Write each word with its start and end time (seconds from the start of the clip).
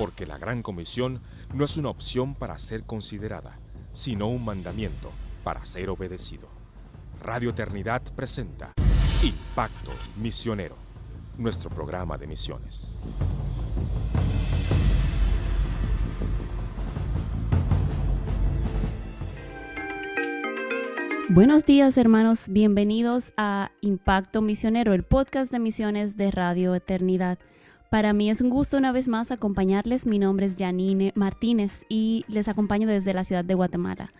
porque 0.00 0.24
la 0.24 0.38
Gran 0.38 0.62
Comisión 0.62 1.20
no 1.52 1.66
es 1.66 1.76
una 1.76 1.90
opción 1.90 2.34
para 2.34 2.58
ser 2.58 2.84
considerada, 2.84 3.58
sino 3.92 4.28
un 4.28 4.42
mandamiento 4.42 5.12
para 5.44 5.66
ser 5.66 5.90
obedecido. 5.90 6.48
Radio 7.22 7.50
Eternidad 7.50 8.00
presenta 8.16 8.72
Impacto 9.22 9.90
Misionero, 10.16 10.74
nuestro 11.36 11.68
programa 11.68 12.16
de 12.16 12.26
misiones. 12.26 12.94
Buenos 21.28 21.66
días 21.66 21.98
hermanos, 21.98 22.46
bienvenidos 22.48 23.34
a 23.36 23.70
Impacto 23.82 24.40
Misionero, 24.40 24.94
el 24.94 25.02
podcast 25.02 25.52
de 25.52 25.58
misiones 25.58 26.16
de 26.16 26.30
Radio 26.30 26.74
Eternidad. 26.74 27.38
Para 27.90 28.12
mí 28.12 28.30
es 28.30 28.40
un 28.40 28.50
gusto 28.50 28.76
una 28.76 28.92
vez 28.92 29.08
más 29.08 29.32
acompañarles. 29.32 30.06
Mi 30.06 30.20
nombre 30.20 30.46
es 30.46 30.56
Janine 30.56 31.12
Martínez 31.16 31.84
y 31.88 32.24
les 32.28 32.46
acompaño 32.46 32.86
desde 32.86 33.12
la 33.12 33.24
ciudad 33.24 33.44
de 33.44 33.54
Guatemala. 33.54 34.12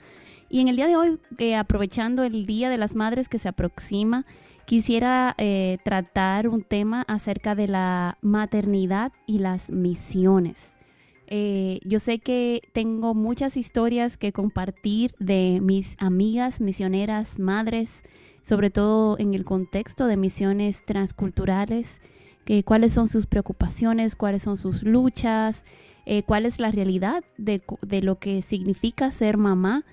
Y 0.48 0.58
en 0.58 0.66
el 0.66 0.74
día 0.74 0.88
de 0.88 0.96
hoy, 0.96 1.20
eh, 1.38 1.54
aprovechando 1.54 2.24
el 2.24 2.46
Día 2.46 2.68
de 2.68 2.78
las 2.78 2.96
Madres 2.96 3.28
que 3.28 3.38
se 3.38 3.48
aproxima, 3.48 4.26
quisiera 4.64 5.36
eh, 5.38 5.78
tratar 5.84 6.48
un 6.48 6.62
tema 6.62 7.02
acerca 7.02 7.54
de 7.54 7.68
la 7.68 8.18
maternidad 8.22 9.12
y 9.24 9.38
las 9.38 9.70
misiones. 9.70 10.74
Eh, 11.28 11.78
yo 11.84 12.00
sé 12.00 12.18
que 12.18 12.62
tengo 12.73 13.14
muchas 13.14 13.56
historias 13.56 14.16
que 14.16 14.32
compartir 14.32 15.14
de 15.20 15.60
mis 15.62 15.95
amigas 16.00 16.60
misioneras, 16.60 17.38
madres, 17.38 18.02
sobre 18.42 18.70
todo 18.70 19.16
en 19.20 19.32
el 19.32 19.45
contexto 19.45 20.09
de 20.09 20.16
misiones 20.16 20.84
transculturales, 20.84 22.00
que, 22.50 22.64
cuáles 22.64 22.92
son 22.92 23.06
sus 23.06 23.27
preocupaciones, 23.27 24.16
cuáles 24.16 24.42
son 24.42 24.56
sus 24.56 24.82
luchas, 24.82 25.64
eh, 26.04 26.24
cuál 26.24 26.46
es 26.46 26.59
la 26.59 26.73
realidad 26.73 27.23
de, 27.38 27.62
lo 28.02 28.18
que 28.18 28.42
significa 28.42 29.12
ser 29.12 29.37
mamá 29.37 29.84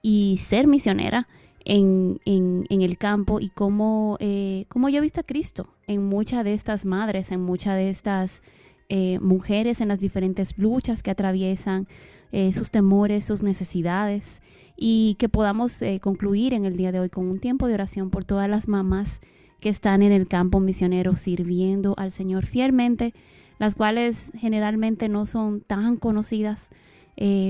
y 0.00 0.38
ser 0.46 0.68
misionera 0.68 1.26
en, 1.64 2.20
el 2.24 2.98
campo 2.98 3.40
y 3.40 3.48
cómo, 3.48 4.16
eh, 4.20 4.66
cómo 4.68 4.88
yo 4.88 4.98
he 4.98 5.00
visto 5.00 5.22
a 5.22 5.24
Cristo 5.24 5.74
en 5.88 6.06
muchas 6.06 6.44
de 6.44 6.54
estas 6.54 6.84
madres, 6.84 7.32
en 7.32 7.40
muchas 7.40 7.74
de 7.76 7.90
estas 7.90 8.42
eh, 8.88 9.18
mujeres 9.20 9.80
en 9.80 9.88
las 9.88 9.98
diferentes 9.98 10.56
luchas 10.56 11.02
que 11.02 11.10
atraviesan, 11.10 11.88
eh, 12.32 12.52
sus 12.52 12.70
temores, 12.70 13.24
sus 13.24 13.42
necesidades, 13.42 14.40
y 14.76 15.16
que 15.18 15.28
podamos 15.28 15.80
eh, 15.82 16.00
concluir 16.00 16.52
en 16.52 16.64
el 16.64 16.76
día 16.76 16.92
de 16.92 17.00
hoy 17.00 17.08
con 17.08 17.26
un 17.28 17.38
tiempo 17.38 17.66
de 17.66 17.74
oración 17.74 18.10
por 18.10 18.24
todas 18.24 18.48
las 18.48 18.68
mamás 18.68 19.20
que 19.60 19.68
están 19.68 20.02
en 20.02 20.12
el 20.12 20.28
campo 20.28 20.60
misionero 20.60 21.16
sirviendo 21.16 21.94
al 21.96 22.10
Señor 22.10 22.46
fielmente, 22.46 23.14
las 23.58 23.74
cuales 23.74 24.30
generalmente 24.36 25.08
no 25.08 25.26
son 25.26 25.60
tan 25.60 25.96
conocidas, 25.96 26.68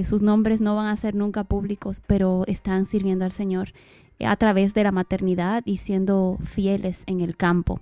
sus 0.05 0.21
nombres 0.21 0.61
no 0.61 0.77
van 0.77 0.89
a 0.89 0.97
ser 0.97 1.15
nunca 1.15 1.45
públicos, 1.45 2.03
pero 2.07 2.45
están 2.47 2.85
sirviendo 2.85 3.25
al 3.25 3.33
Señor 3.33 3.73
a 4.21 4.37
través 4.37 4.75
de 4.75 4.85
la 4.85 4.93
maternidad 4.93 5.63
y 5.65 5.79
siendo 5.79 6.39
fieles 6.43 7.03
en 7.07 7.21
el 7.21 7.37
campo. 7.37 7.81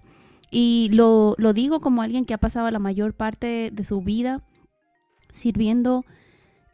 Y 0.51 0.91
lo, 0.93 1.35
digo 1.55 1.81
como 1.81 2.03
alguien 2.03 2.25
que 2.25 2.35
ha 2.35 2.39
pasado 2.39 2.71
la 2.71 2.79
mayor 2.79 3.15
parte 3.15 3.71
de 3.73 3.85
su 3.85 4.03
vida 4.03 4.43
sirviendo 5.31 6.05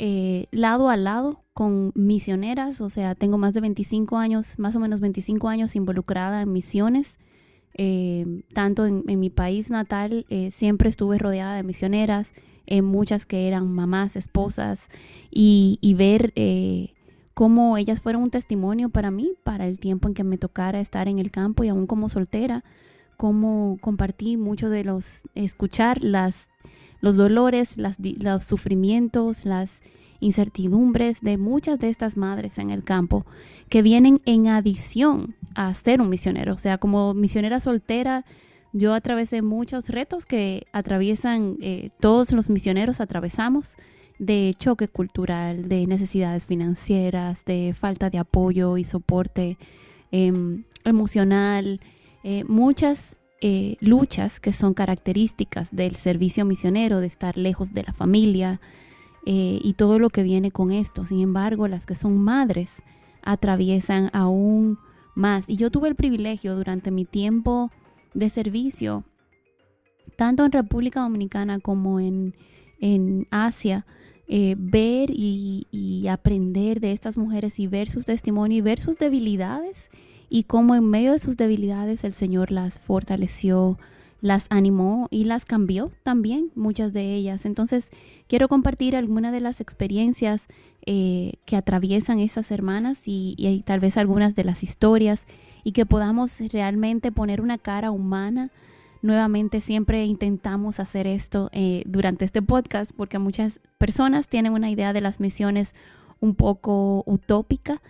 eh, 0.01 0.47
lado 0.51 0.91
a 0.91 0.97
lado 0.97 1.45
con 1.55 1.93
misioneras, 1.95 2.81
o 2.81 2.89
sea, 2.89 3.15
tengo 3.15 3.39
más 3.39 3.55
de 3.55 3.61
25 3.61 4.17
años, 4.17 4.59
más 4.59 4.75
o 4.75 4.81
menos 4.81 4.99
25 5.01 5.49
años 5.49 5.77
involucrada 5.77 6.43
en 6.43 6.53
misiones. 6.53 7.19
Eh, 7.79 8.43
tanto 8.53 8.87
en, 8.87 9.05
mi 9.07 9.31
país 9.31 9.71
natal, 9.71 10.27
eh, 10.29 10.51
siempre 10.51 10.89
estuve 10.89 11.19
rodeada 11.19 11.55
de 11.55 11.63
misioneras, 11.63 12.33
muchas 12.83 13.25
que 13.25 13.49
eran 13.49 13.73
mamás, 13.73 14.15
esposas, 14.15 14.91
y, 15.31 15.79
y 15.81 15.95
ver 15.95 16.35
cómo 17.33 17.79
ellas 17.79 18.03
fueron 18.03 18.25
un 18.25 18.31
testimonio 18.31 18.91
para 18.91 19.11
mí, 19.11 19.33
para 19.43 19.67
el 19.67 19.79
tiempo 19.79 20.07
en 20.09 20.13
que 20.15 20.25
me 20.25 20.37
tocara 20.37 20.81
estar 20.81 21.09
en 21.09 21.19
el 21.19 21.31
campo 21.31 21.65
y 21.65 21.69
aún 21.69 21.87
como 21.87 22.11
soltera, 22.11 22.65
cómo 23.17 23.79
compartí 23.81 24.37
mucho 24.37 24.71
de 24.71 24.85
los, 24.85 25.23
escuchar 25.35 26.03
las, 26.03 26.49
los 27.01 27.17
dolores, 27.17 27.77
las, 27.77 27.97
los 28.01 28.45
sufrimientos, 28.45 29.45
las 29.45 29.83
incertidumbres 30.21 31.21
de 31.21 31.39
muchas 31.39 31.79
de 31.79 31.89
estas 31.89 32.17
madres 32.17 32.59
en 32.59 32.71
el 32.71 32.85
campo 32.85 33.25
que 33.69 33.83
vienen 33.83 34.21
en 34.25 34.49
adición 34.49 35.35
a 35.55 35.73
ser 35.75 36.01
un 36.01 36.09
misionero. 36.09 36.55
O 36.55 36.59
sea, 36.59 36.79
como 36.79 37.15
misionera 37.15 37.61
soltera, 37.61 38.25
yo 38.73 38.95
atravesé 38.95 39.43
muchos 39.43 39.89
retos 39.89 40.27
que 40.27 40.67
atraviesan 40.73 41.57
eh, 41.61 41.91
todos 42.01 42.33
los 42.33 42.51
misioneros, 42.51 43.01
atravesamos 43.01 43.77
de 44.19 44.55
choque 44.59 44.89
cultural, 44.89 45.69
de 45.69 45.87
necesidades 45.87 46.47
financieras, 46.47 47.45
de 47.45 47.75
falta 47.79 48.11
de 48.11 48.19
apoyo 48.19 48.77
y 48.77 48.85
soporte 48.85 49.59
em, 50.11 50.65
emocional, 50.85 51.81
eh, 52.25 52.45
muchas 52.45 53.17
eh, 53.41 53.77
luchas 53.81 54.41
que 54.41 54.53
son 54.53 54.75
características 54.75 55.71
del 55.71 55.97
servicio 55.97 56.45
misionero, 56.45 57.01
de 57.01 57.07
estar 57.07 57.39
lejos 57.39 57.73
de 57.73 57.85
la 57.85 57.93
familia 57.93 58.61
eh, 59.27 59.61
y 59.63 59.75
todo 59.75 59.99
lo 59.99 60.11
que 60.11 60.23
viene 60.23 60.51
con 60.51 60.71
esto. 60.71 61.05
Sin 61.05 61.21
embargo, 61.21 61.69
las 61.69 61.87
que 61.87 61.95
son 61.95 62.19
madres 62.19 62.73
atraviesan 63.23 64.11
aún 64.13 64.79
más. 65.15 65.49
Y 65.49 65.57
yo 65.57 65.71
tuve 65.71 65.89
el 65.89 65.95
privilegio 65.95 66.57
durante 66.57 66.91
mi 66.91 67.05
tiempo 67.05 67.71
de 68.15 68.31
servicio, 68.31 69.05
tanto 70.17 70.45
en 70.45 70.53
República 70.53 71.01
Dominicana 71.01 71.61
como 71.61 72.01
en, 72.01 72.35
Asia, 73.31 73.87
ver 74.29 75.11
y, 75.11 75.67
y, 75.71 76.07
aprender 76.07 76.81
de 76.81 76.93
estas 76.93 77.19
mujeres 77.19 77.59
y 77.59 77.67
ver 77.67 77.89
sus 77.89 78.05
testimonios 78.05 78.59
y 78.59 78.63
ver 78.63 78.79
sus 78.79 78.97
debilidades 78.99 79.91
y 80.31 80.45
cómo 80.45 80.75
en 80.75 80.85
medio 80.85 81.13
de 81.13 81.19
sus 81.19 81.37
debilidades 81.37 82.05
el 82.05 82.13
Señor 82.13 82.51
las 82.51 82.79
fortaleció, 82.79 83.79
las 84.21 84.47
animó 84.51 85.09
y 85.11 85.25
las 85.25 85.45
cambió 85.45 85.93
también, 86.03 86.51
muchas 86.55 86.93
de 86.93 87.15
ellas. 87.15 87.47
Entonces, 87.47 87.91
quiero 88.27 88.49
compartir 88.49 88.97
algunas 88.97 89.33
de 89.33 89.41
las 89.41 89.61
experiencias 89.61 90.49
eh, 90.87 91.35
que 91.45 91.57
atraviesan 91.57 92.19
esas 92.19 92.51
hermanas 92.51 93.03
y, 93.05 93.63
tal 93.67 93.81
vez 93.81 93.97
algunas 93.97 94.35
de 94.35 94.45
las 94.45 94.63
historias 94.63 95.27
y 95.65 95.73
que 95.73 95.87
podamos 95.87 96.39
realmente 96.53 97.13
poner 97.13 97.41
una 97.41 97.59
cara 97.59 97.91
humana. 97.91 98.51
Nuevamente 99.01 99.61
siempre 99.61 100.05
intentamos 100.07 100.81
hacer 100.81 101.07
esto 101.07 101.51
eh, 101.53 101.85
durante 101.87 102.25
este 102.25 102.43
podcast 102.43 102.91
porque 102.97 103.19
muchas 103.19 103.61
personas 103.79 104.27
tienen 104.29 104.53
una 104.53 104.71
idea 104.71 104.93
de 104.93 105.01
las 105.01 105.21
misiones 105.21 105.75
un 106.21 106.35
poco 106.35 107.05
utópica 107.07 107.81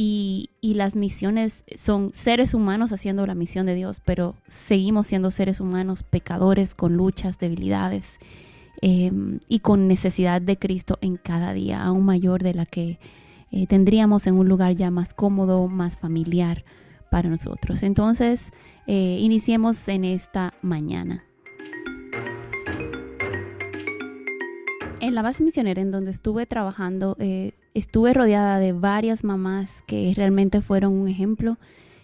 y, 0.00 0.50
las 0.62 0.94
misiones 0.94 1.64
son 1.76 2.12
seres 2.12 2.54
humanos 2.54 2.92
haciendo 2.92 3.26
la 3.26 3.34
misión 3.34 3.66
de 3.66 3.74
Dios, 3.74 4.00
pero 4.04 4.36
seguimos 4.46 5.08
siendo 5.08 5.32
seres 5.32 5.58
humanos 5.58 6.04
pecadores 6.04 6.72
con 6.74 6.96
luchas, 6.96 7.40
debilidades 7.40 8.20
em, 8.80 9.40
y 9.48 9.58
con 9.58 9.88
necesidad 9.88 10.40
de 10.40 10.56
Cristo 10.56 10.98
en 11.00 11.16
cada 11.16 11.52
día, 11.52 11.82
aún 11.82 12.04
mayor 12.04 12.44
de 12.44 12.54
la 12.54 12.64
que 12.64 13.00
eh, 13.50 13.66
tendríamos 13.66 14.28
en 14.28 14.34
un 14.34 14.48
lugar 14.48 14.76
ya 14.76 14.92
más 14.92 15.14
cómodo, 15.14 15.66
más 15.66 15.96
familiar 15.96 16.64
para 17.10 17.28
nosotros. 17.28 17.82
Entonces, 17.82 18.52
eh, 18.86 19.18
iniciemos 19.20 19.88
en 19.88 20.04
esta 20.04 20.54
mañana. 20.62 21.24
En 25.00 25.16
la 25.16 25.22
base 25.22 25.42
misionera 25.42 25.82
en 25.82 25.90
donde 25.90 26.12
estuve 26.12 26.46
trabajando, 26.46 27.16
eh, 27.18 27.54
estuve 27.74 28.12
rodeada 28.14 28.58
de 28.58 28.72
varias 28.72 29.24
mamás 29.24 29.82
que 29.86 30.12
realmente 30.16 30.60
fueron 30.62 30.92
un 30.92 31.08
ejemplo 31.08 31.58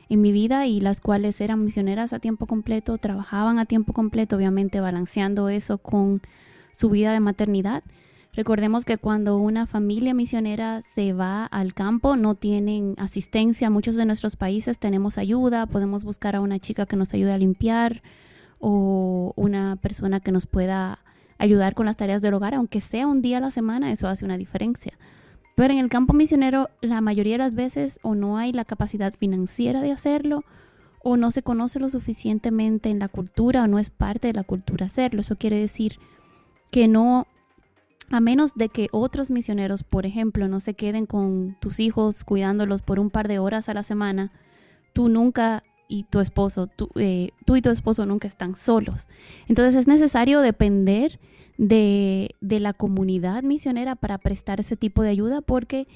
en 0.08 0.20
mi 0.20 0.32
vida 0.32 0.66
y 0.66 0.80
las 0.80 1.00
cuales 1.00 1.40
eran 1.40 1.64
misioneras 1.64 2.12
a 2.12 2.18
tiempo 2.18 2.46
completo, 2.46 2.98
trabajaban 2.98 3.58
a 3.58 3.66
tiempo 3.66 3.92
completo, 3.92 4.36
obviamente 4.36 4.80
balanceando 4.80 5.48
eso 5.48 5.78
con 5.78 6.20
su 6.72 6.90
vida 6.90 7.12
de 7.12 7.20
maternidad. 7.20 7.82
Recordemos 8.32 8.84
que 8.84 8.98
cuando 8.98 9.38
una 9.38 9.66
familia 9.66 10.12
misionera 10.12 10.82
se 10.94 11.12
va 11.12 11.46
al 11.46 11.72
campo 11.72 12.16
no 12.16 12.34
tienen 12.34 12.94
asistencia. 12.98 13.70
Muchos 13.70 13.96
de 13.96 14.06
nuestros 14.06 14.34
países 14.34 14.78
tenemos 14.78 15.18
ayuda, 15.18 15.66
podemos 15.66 16.02
buscar 16.02 16.34
a 16.34 16.40
una 16.40 16.58
chica 16.58 16.84
que 16.84 16.96
nos 16.96 17.14
ayude 17.14 17.32
a 17.32 17.38
limpiar 17.38 18.02
o 18.58 19.32
una 19.36 19.76
persona 19.76 20.18
que 20.18 20.32
nos 20.32 20.46
pueda 20.46 20.98
ayudar 21.38 21.74
con 21.74 21.86
las 21.86 21.96
tareas 21.96 22.22
del 22.22 22.34
hogar, 22.34 22.54
aunque 22.54 22.80
sea 22.80 23.06
un 23.06 23.22
día 23.22 23.38
a 23.38 23.40
la 23.40 23.50
semana, 23.50 23.92
eso 23.92 24.08
hace 24.08 24.24
una 24.24 24.36
diferencia. 24.38 24.94
Pero 25.54 25.72
en 25.72 25.78
el 25.78 25.88
campo 25.88 26.12
misionero, 26.12 26.68
la 26.80 27.00
mayoría 27.00 27.34
de 27.34 27.38
las 27.38 27.54
veces 27.54 28.00
o 28.02 28.14
no 28.14 28.38
hay 28.38 28.52
la 28.52 28.64
capacidad 28.64 29.14
financiera 29.14 29.80
de 29.80 29.92
hacerlo, 29.92 30.42
o 31.02 31.16
no 31.16 31.30
se 31.30 31.42
conoce 31.42 31.78
lo 31.78 31.88
suficientemente 31.90 32.88
en 32.88 32.98
la 32.98 33.08
cultura, 33.08 33.64
o 33.64 33.66
no 33.66 33.78
es 33.78 33.90
parte 33.90 34.28
de 34.28 34.32
la 34.32 34.42
cultura 34.42 34.86
hacerlo. 34.86 35.20
Eso 35.20 35.36
quiere 35.36 35.58
decir 35.58 35.98
que 36.70 36.88
no, 36.88 37.26
a 38.10 38.20
menos 38.20 38.54
de 38.54 38.68
que 38.68 38.88
otros 38.90 39.30
misioneros, 39.30 39.84
por 39.84 40.06
ejemplo, 40.06 40.48
no 40.48 40.60
se 40.60 40.74
queden 40.74 41.06
con 41.06 41.56
tus 41.60 41.78
hijos 41.78 42.24
cuidándolos 42.24 42.82
por 42.82 42.98
un 42.98 43.10
par 43.10 43.28
de 43.28 43.38
horas 43.38 43.68
a 43.68 43.74
la 43.74 43.82
semana, 43.82 44.32
tú 44.92 45.08
nunca 45.08 45.62
y 45.88 46.04
tu 46.04 46.20
esposo, 46.20 46.66
tú, 46.66 46.88
eh, 46.96 47.30
tú 47.44 47.56
y 47.56 47.62
tu 47.62 47.70
esposo 47.70 48.06
nunca 48.06 48.26
están 48.26 48.56
solos. 48.56 49.06
Entonces 49.46 49.74
es 49.74 49.86
necesario 49.86 50.40
depender 50.40 51.20
de, 51.56 52.34
de 52.40 52.60
la 52.60 52.72
comunidad 52.72 53.42
misionera 53.42 53.94
para 53.96 54.18
prestar 54.18 54.60
ese 54.60 54.76
tipo 54.76 55.02
de 55.02 55.10
ayuda 55.10 55.40
porque 55.40 55.86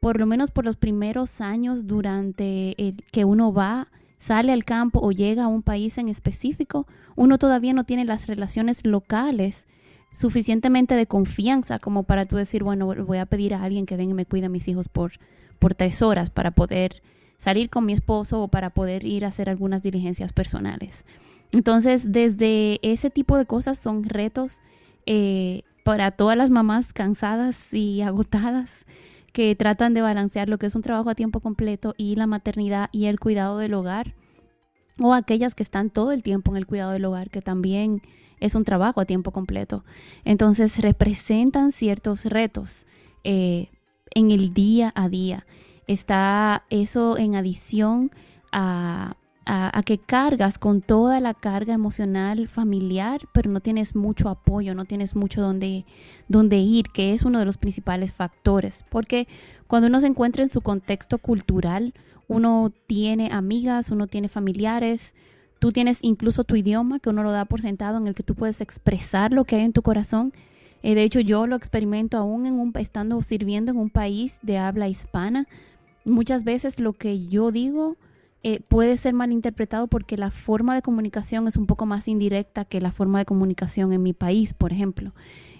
por 0.00 0.18
lo 0.18 0.26
menos 0.26 0.50
por 0.50 0.64
los 0.64 0.76
primeros 0.76 1.40
años 1.40 1.86
durante 1.86 2.74
el 2.82 2.96
que 3.12 3.24
uno 3.24 3.52
va, 3.52 3.88
sale 4.18 4.52
al 4.52 4.64
campo 4.64 5.00
o 5.00 5.12
llega 5.12 5.44
a 5.44 5.48
un 5.48 5.62
país 5.62 5.96
en 5.96 6.08
específico, 6.08 6.86
uno 7.14 7.38
todavía 7.38 7.72
no 7.72 7.84
tiene 7.84 8.04
las 8.04 8.26
relaciones 8.26 8.84
locales 8.84 9.66
suficientemente 10.12 10.94
de 10.94 11.06
confianza 11.06 11.78
como 11.78 12.02
para 12.02 12.24
tú 12.24 12.36
decir, 12.36 12.64
bueno, 12.64 12.86
voy 12.86 13.18
a 13.18 13.26
pedir 13.26 13.54
a 13.54 13.62
alguien 13.62 13.86
que 13.86 13.96
venga 13.96 14.12
y 14.12 14.14
me 14.14 14.26
cuide 14.26 14.46
a 14.46 14.48
mis 14.48 14.68
hijos 14.68 14.88
por, 14.88 15.12
por 15.58 15.74
tres 15.74 16.02
horas 16.02 16.30
para 16.30 16.50
poder 16.50 17.02
salir 17.38 17.70
con 17.70 17.86
mi 17.86 17.92
esposo 17.92 18.42
o 18.42 18.48
para 18.48 18.70
poder 18.70 19.04
ir 19.04 19.24
a 19.24 19.28
hacer 19.28 19.48
algunas 19.48 19.82
diligencias 19.82 20.32
personales. 20.32 21.04
Entonces, 21.52 22.12
desde 22.12 22.78
ese 22.82 23.10
tipo 23.10 23.36
de 23.36 23.46
cosas 23.46 23.78
son 23.78 24.04
retos 24.04 24.58
eh, 25.06 25.62
para 25.84 26.12
todas 26.12 26.36
las 26.36 26.50
mamás 26.50 26.92
cansadas 26.92 27.72
y 27.72 28.02
agotadas 28.02 28.86
que 29.32 29.54
tratan 29.56 29.94
de 29.94 30.02
balancear 30.02 30.48
lo 30.48 30.58
que 30.58 30.66
es 30.66 30.74
un 30.74 30.82
trabajo 30.82 31.10
a 31.10 31.14
tiempo 31.14 31.40
completo 31.40 31.94
y 31.96 32.16
la 32.16 32.26
maternidad 32.26 32.88
y 32.92 33.06
el 33.06 33.18
cuidado 33.18 33.58
del 33.58 33.74
hogar, 33.74 34.14
o 34.98 35.14
aquellas 35.14 35.54
que 35.54 35.62
están 35.62 35.90
todo 35.90 36.12
el 36.12 36.22
tiempo 36.22 36.52
en 36.52 36.58
el 36.58 36.66
cuidado 36.66 36.92
del 36.92 37.04
hogar, 37.06 37.30
que 37.30 37.40
también 37.40 38.02
es 38.40 38.54
un 38.54 38.64
trabajo 38.64 39.00
a 39.00 39.06
tiempo 39.06 39.30
completo. 39.30 39.84
Entonces 40.24 40.80
representan 40.80 41.72
ciertos 41.72 42.26
retos 42.26 42.86
eh, 43.24 43.70
en 44.14 44.30
el 44.30 44.52
día 44.52 44.92
a 44.94 45.08
día. 45.08 45.46
Está 45.86 46.64
eso 46.68 47.16
en 47.16 47.36
adición 47.36 48.10
a, 48.52 49.16
que 49.84 49.98
cargas 49.98 50.58
con 50.58 50.80
toda 50.80 51.20
la 51.20 51.34
carga 51.34 51.74
emocional 51.74 52.48
familiar, 52.48 53.22
pero 53.32 53.50
no 53.50 53.60
tienes 53.60 53.96
mucho 53.96 54.28
apoyo, 54.28 54.74
no 54.74 54.84
tienes 54.84 55.16
mucho 55.16 55.42
donde, 55.42 55.84
donde 56.28 56.58
ir, 56.58 56.86
que 56.92 57.12
es 57.12 57.22
uno 57.22 57.38
de 57.38 57.44
los 57.44 57.56
principales 57.56 58.12
factores. 58.12 58.84
Porque 58.88 59.26
cuando 59.66 59.88
uno 59.88 60.00
se 60.00 60.06
encuentra 60.06 60.42
en 60.42 60.50
su 60.50 60.60
contexto 60.60 61.18
cultural, 61.18 61.94
uno 62.28 62.72
tiene 62.86 63.30
amigas, 63.32 63.90
uno 63.90 64.06
tiene 64.06 64.28
familiares, 64.28 65.14
Tú 65.62 65.70
tienes 65.70 66.00
incluso 66.02 66.42
tu 66.42 66.56
idioma 66.56 66.98
que 66.98 67.08
uno 67.08 67.22
lo 67.22 67.30
da 67.30 67.44
por 67.44 67.60
sentado 67.60 67.96
en 67.96 68.08
el 68.08 68.16
que 68.16 68.24
tú 68.24 68.34
puedes 68.34 68.60
expresar 68.60 69.32
lo 69.32 69.44
que 69.44 69.54
hay 69.54 69.62
en 69.62 69.72
tu 69.72 69.82
corazón. 69.82 70.32
Eh, 70.82 70.96
de 70.96 71.04
hecho, 71.04 71.20
yo 71.20 71.46
lo 71.46 71.54
experimento 71.54 72.18
aún 72.18 72.46
en 72.46 72.54
un, 72.54 72.72
estando 72.80 73.22
sirviendo 73.22 73.70
en 73.70 73.78
un 73.78 73.88
país 73.88 74.40
de 74.42 74.58
habla 74.58 74.88
hispana. 74.88 75.46
Muchas 76.04 76.42
veces 76.42 76.80
lo 76.80 76.94
que 76.94 77.28
yo 77.28 77.52
digo 77.52 77.96
eh, 78.44 78.60
puede 78.66 78.96
ser 78.96 79.14
malinterpretado 79.14 79.86
porque 79.86 80.16
la 80.16 80.30
forma 80.30 80.74
de 80.74 80.82
comunicación 80.82 81.46
es 81.46 81.56
un 81.56 81.66
poco 81.66 81.86
más 81.86 82.08
indirecta 82.08 82.64
que 82.64 82.80
la 82.80 82.90
forma 82.90 83.20
de 83.20 83.24
comunicación 83.24 83.92
en 83.92 84.02
mi 84.02 84.12
país, 84.12 84.52
por 84.52 84.72
ejemplo. 84.72 85.14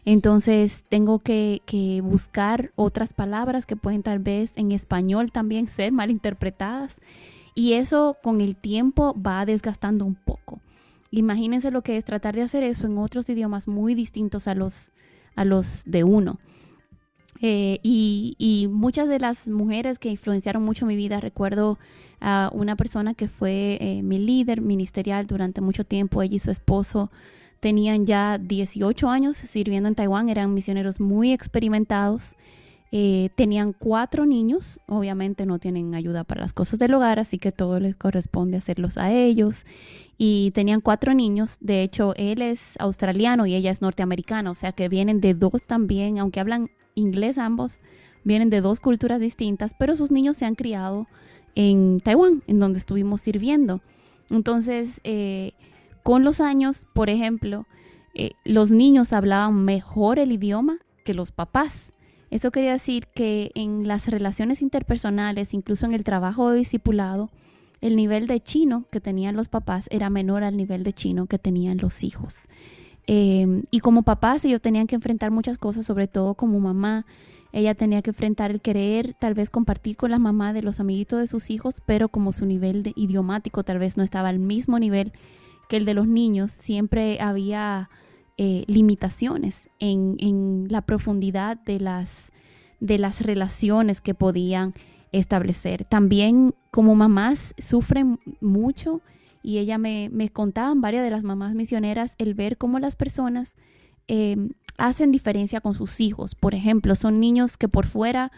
Entonces 0.05 0.85
tengo 0.89 1.21
que, 1.21 1.63
que, 1.65 2.01
buscar 2.01 2.73
otras 2.75 3.13
palabras 3.13 3.67
que 3.67 3.77
pueden 3.77 4.03
tal 4.03 4.19
vez 4.19 4.53
en 4.57 4.73
español 4.73 5.31
también 5.31 5.69
ser 5.69 5.93
malinterpretadas. 5.93 6.97
Y 7.55 7.75
eso 7.75 8.17
con 8.23 8.41
el 8.41 8.57
tiempo 8.57 9.15
va 9.15 9.47
desgastando 9.47 10.05
un 10.05 10.17
poco. 10.17 10.61
Imagínense 11.13 11.71
lo 11.71 11.83
que 11.83 11.97
es 11.97 12.05
tratar 12.05 12.35
de 12.35 12.43
hacer 12.43 12.65
eso 12.65 12.87
en 12.87 12.99
otros 12.99 13.29
idiomas 13.29 13.69
muy 13.69 13.95
distintos 13.95 14.49
a 14.49 14.55
los, 14.55 14.91
a 15.37 15.45
los 15.45 15.85
de 15.87 16.03
uno. 16.03 16.41
Eh, 17.43 17.81
y, 17.83 18.69
muchas 18.71 19.09
de 19.09 19.19
las 19.19 19.49
mujeres 19.49 19.99
que 19.99 20.09
influenciaron 20.09 20.63
mucho 20.63 20.87
mi 20.87 20.97
vida, 20.97 21.21
recuerdo 21.21 21.79
a 22.21 22.51
una 22.55 22.77
persona 22.77 23.15
que 23.15 23.29
fue 23.29 23.79
eh, 23.81 24.03
mi 24.03 24.19
líder 24.19 24.61
ministerial 24.61 25.27
durante 25.27 25.61
mucho 25.61 25.85
tiempo, 25.85 26.23
ella 26.23 26.37
y 26.37 26.39
su 26.39 26.51
esposo 26.51 27.11
tenían 27.61 28.07
ya 28.07 28.39
18 28.39 29.11
años 29.11 29.37
sirviendo 29.37 29.89
en 29.89 29.97
Taiwán, 29.97 30.29
eran 30.29 30.55
misioneros 30.55 31.01
muy 31.01 31.33
experimentados 31.33 32.37
eh, 32.95 33.31
tenían 33.37 33.73
cuatro 33.73 34.27
niños, 34.27 34.79
obviamente 34.87 35.47
no 35.47 35.59
tienen 35.59 35.95
ayuda 35.95 36.25
para 36.25 36.43
las 36.43 36.53
cosas 36.53 36.79
del 36.79 36.93
hogar, 36.93 37.19
así 37.19 37.39
que 37.39 37.51
todo 37.51 37.81
les 37.81 37.97
corresponde 37.97 38.59
hacerlos 38.59 38.99
a 38.99 39.11
ellos. 39.11 39.65
Y 40.19 40.51
tenían 40.51 40.83
cuatro 40.83 41.15
niños, 41.15 41.57
de 41.61 41.83
hecho 41.83 42.15
él 42.17 42.43
es 42.43 42.75
australiano 42.79 43.47
y 43.47 43.55
ella 43.55 43.71
es 43.71 43.81
norteamericana, 43.81 44.51
o 44.51 44.55
sea 44.55 44.73
que 44.73 44.91
vienen 44.91 45.23
de 45.23 45.33
dos 45.33 45.63
también, 45.67 46.19
aunque 46.19 46.39
hablan 46.39 46.69
inglés 46.95 47.39
ambos, 47.39 47.79
vienen 48.25 48.51
de 48.51 48.61
dos 48.61 48.81
culturas 48.81 49.21
distintas, 49.21 49.75
pero 49.75 49.97
sus 49.97 50.11
niños 50.11 50.37
se 50.37 50.45
han 50.45 50.55
criado 50.55 51.07
en 51.55 52.01
Taiwán, 52.01 52.43
en 52.47 52.59
donde 52.59 52.79
estuvimos 52.79 53.21
sirviendo. 53.21 53.81
Entonces, 54.31 55.01
eh, 55.05 55.53
con 56.03 56.25
los 56.25 56.41
años, 56.41 56.87
por 56.95 57.11
ejemplo, 57.11 57.67
eh, 58.15 58.33
los 58.45 58.71
niños 58.71 59.13
hablaban 59.13 59.65
mejor 59.65 60.19
el 60.19 60.33
idioma 60.33 60.79
que 61.05 61.15
los 61.15 61.33
papás. 61.33 61.93
Eso 62.31 62.51
quería 62.51 62.73
decir 62.73 63.07
que 63.15 63.51
en 63.55 63.87
las 63.87 64.09
relaciones 64.09 64.63
interpersonales, 64.63 65.53
incluso 65.55 65.87
en 65.87 65.93
el 65.93 66.05
trabajo 66.05 66.51
de 66.51 66.59
discipulado, 66.59 67.31
el 67.81 67.97
nivel 67.97 68.27
de 68.27 68.41
chino 68.41 68.87
que 68.91 69.01
tenían 69.01 69.37
los 69.37 69.49
papás 69.49 69.89
era 69.91 70.09
menor 70.09 70.45
al 70.45 70.57
nivel 70.57 70.85
de 70.85 70.93
chino 70.93 71.27
que 71.27 71.39
tenían 71.39 71.79
los 71.79 72.05
hijos. 72.05 72.47
Em, 73.07 73.65
y 73.71 73.81
como 73.81 74.03
papás 74.03 74.45
ellos 74.45 74.61
tenían 74.61 74.87
que 74.87 74.95
enfrentar 74.95 75.31
muchas 75.31 75.59
cosas, 75.59 75.87
sobre 75.87 76.09
todo 76.09 76.35
como 76.35 76.61
mamá. 76.61 77.05
Ella 77.53 77.75
tenía 77.75 78.01
que 78.03 78.11
enfrentar 78.11 78.51
el 78.51 78.61
querer 78.61 79.15
tal 79.15 79.35
vez 79.35 79.51
compartir 79.51 79.97
con 79.97 80.11
la 80.11 80.19
mamá 80.19 80.53
de 80.53 80.63
los 80.63 80.81
amiguitos 80.81 81.19
de 81.19 81.27
sus 81.27 81.51
hijos, 81.51 81.77
pero 81.85 82.09
como 82.09 82.33
su 82.33 82.47
nivel 82.47 82.83
de 82.83 82.93
idiomático 82.97 83.63
tal 83.63 83.79
vez 83.79 83.97
no 83.97 84.03
estaba 84.03 84.31
al 84.31 84.39
mismo 84.39 84.79
nivel 84.79 85.13
que 85.69 85.77
el 85.77 85.85
de 85.85 85.95
los 85.95 86.07
niños, 86.07 86.51
siempre 86.51 87.21
había 87.21 87.89
eh, 88.39 88.65
limitaciones 88.67 89.69
en, 89.79 90.67
la 90.69 90.83
profundidad 90.83 91.59
de 91.59 91.81
las, 91.81 92.33
de 92.81 92.99
las 92.99 93.21
relaciones 93.21 94.01
que 94.01 94.15
podían 94.15 94.75
establecer. 95.13 95.85
También 95.85 96.55
como 96.71 96.95
mamás 96.95 97.55
sufren 97.59 98.19
mucho 98.41 99.03
y 99.43 99.59
ella 99.59 99.79
me, 99.79 100.09
me 100.13 100.31
contaban 100.31 100.81
varias 100.81 101.05
de 101.05 101.11
las 101.11 101.25
mamás 101.25 101.55
misioneras 101.55 102.15
el 102.19 102.35
ver 102.35 102.57
cómo 102.57 102.79
las 102.79 102.97
personas 102.97 103.55
em, 104.07 104.51
hacen 104.79 105.13
diferencia 105.13 105.61
con 105.61 105.75
sus 105.75 106.01
hijos. 106.01 106.35
Por 106.35 106.55
ejemplo, 106.55 106.97
son 106.97 107.21
niños 107.21 107.57
que 107.57 107.69
por 107.69 107.87
fuera 107.87 108.33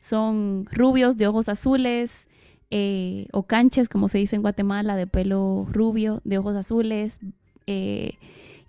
son 0.00 0.66
rubios 0.70 1.16
de 1.16 1.26
ojos 1.26 1.48
azules 1.48 2.26
eh, 2.70 3.26
o 3.32 3.42
canches, 3.42 3.88
como 3.88 4.08
se 4.08 4.18
dice 4.18 4.36
en 4.36 4.42
Guatemala, 4.42 4.96
de 4.96 5.06
pelo 5.06 5.66
rubio, 5.70 6.20
de 6.24 6.38
ojos 6.38 6.56
azules. 6.56 7.18
Eh, 7.66 8.14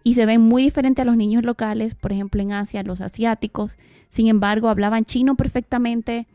y 0.04 0.16
se 0.16 0.26
ven 0.26 0.42
muy 0.42 0.64
diferentes 0.64 1.04
a 1.04 1.06
los 1.06 1.18
niños 1.18 1.44
locales, 1.44 1.94
por 1.94 2.12
ejemplo 2.12 2.42
en 2.42 2.54
Asia, 2.54 2.84
los 2.84 3.02
asiáticos. 3.02 3.78
Sin 4.10 4.28
embargo, 4.28 4.70
hablaban 4.70 5.06
chino 5.06 5.36
perfectamente, 5.36 6.28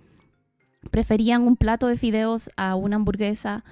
preferían 0.90 1.42
un 1.42 1.56
plato 1.56 1.88
de 1.88 1.98
fideos 1.98 2.50
a 2.56 2.76
una 2.76 2.96
hamburguesa 2.96 3.64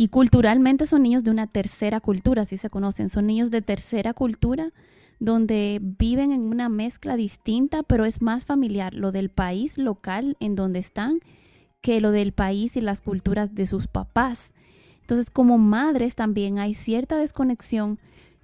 y 0.00 0.10
culturalmente 0.10 0.86
son 0.86 1.02
niños 1.02 1.24
de 1.24 1.32
una 1.32 1.48
tercera 1.48 1.98
cultura, 1.98 2.42
así 2.42 2.56
se 2.56 2.70
conocen, 2.70 3.08
son 3.08 3.26
niños 3.26 3.50
de 3.50 3.62
tercera 3.62 4.14
cultura 4.14 4.72
donde 5.18 5.80
viven 5.82 6.30
en 6.30 6.42
una 6.42 6.68
mezcla 6.68 7.16
distinta, 7.16 7.82
pero 7.82 8.04
es 8.04 8.22
más 8.22 8.44
familiar 8.44 8.94
lo 8.94 9.10
del 9.10 9.28
país 9.28 9.76
local 9.76 10.36
en 10.38 10.54
donde 10.54 10.78
están 10.78 11.18
que 11.80 12.00
lo 12.00 12.12
del 12.12 12.30
país 12.30 12.76
y 12.76 12.80
las 12.80 13.00
culturas 13.00 13.56
de 13.56 13.66
sus 13.66 13.88
papás. 13.88 14.52
Entonces, 15.00 15.30
como 15.30 15.58
madres 15.58 16.14
también 16.14 16.60
hay 16.60 16.74
cierta 16.74 17.16
desconexión 17.16 17.98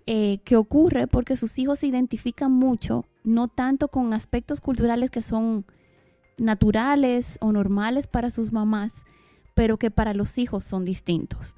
eh, 0.07 0.39
que 0.45 0.57
ocurre 0.57 1.07
porque 1.07 1.37
sus 1.37 1.57
hijos 1.61 1.79
se 1.79 1.87
identifican 1.87 2.51
mucho, 2.51 3.05
no 3.23 3.47
tanto 3.47 3.87
con 3.87 4.13
aspectos 4.13 4.61
culturales 4.61 5.09
que 5.09 5.23
son 5.23 5.65
naturales 6.37 7.39
o 7.41 7.53
normales 7.53 8.09
para 8.09 8.31
sus 8.31 8.51
mamás, 8.51 8.91
pero 9.55 9.79
que 9.79 9.91
para 9.91 10.15
los 10.15 10.39
hijos 10.39 10.65
son 10.65 10.85
distintos. 10.85 11.55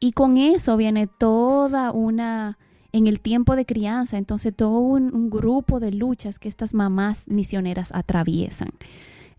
Y 0.00 0.12
con 0.12 0.36
eso 0.36 0.76
viene 0.76 1.06
toda 1.06 1.92
una, 1.92 2.58
en 2.92 3.06
el 3.06 3.20
tiempo 3.20 3.56
de 3.56 3.66
crianza, 3.66 4.18
entonces 4.18 4.54
todo 4.54 4.78
un, 4.78 5.30
grupo 5.30 5.80
de 5.80 5.92
luchas 5.92 6.38
que 6.38 6.48
estas 6.48 6.74
mamás 6.74 7.24
misioneras 7.26 7.90
atraviesan. 7.92 8.70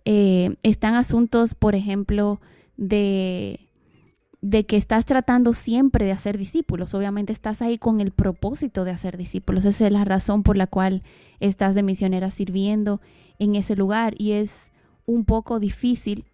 Eh, 0.05 0.55
están 0.63 0.95
asuntos, 0.95 1.55
por 1.55 1.75
ejemplo, 1.75 2.39
de 2.77 3.65
de 4.47 4.63
que 4.67 4.77
estás 4.77 5.05
tratando 5.05 5.53
siempre 5.53 6.05
de 6.05 6.11
hacer 6.11 6.37
discípulos. 6.37 6.93
Obviamente 6.93 7.33
estás 7.33 7.63
ahí 7.63 7.79
con 7.79 7.99
el 7.99 8.11
propósito 8.11 8.83
de 8.83 8.91
hacer 8.91 9.17
discípulos. 9.17 9.65
Esa 9.65 9.87
es 9.87 9.91
la 9.91 10.05
razón 10.05 10.43
por 10.43 10.55
la 10.55 10.67
cual 10.67 11.01
estás 11.39 11.73
de 11.73 11.81
misionera 11.81 12.29
sirviendo 12.29 13.01
en 13.39 13.55
ese 13.55 13.75
lugar 13.75 14.13
y 14.19 14.33
es 14.33 14.71
un 15.07 15.25
poco 15.25 15.59
difícil 15.59 16.25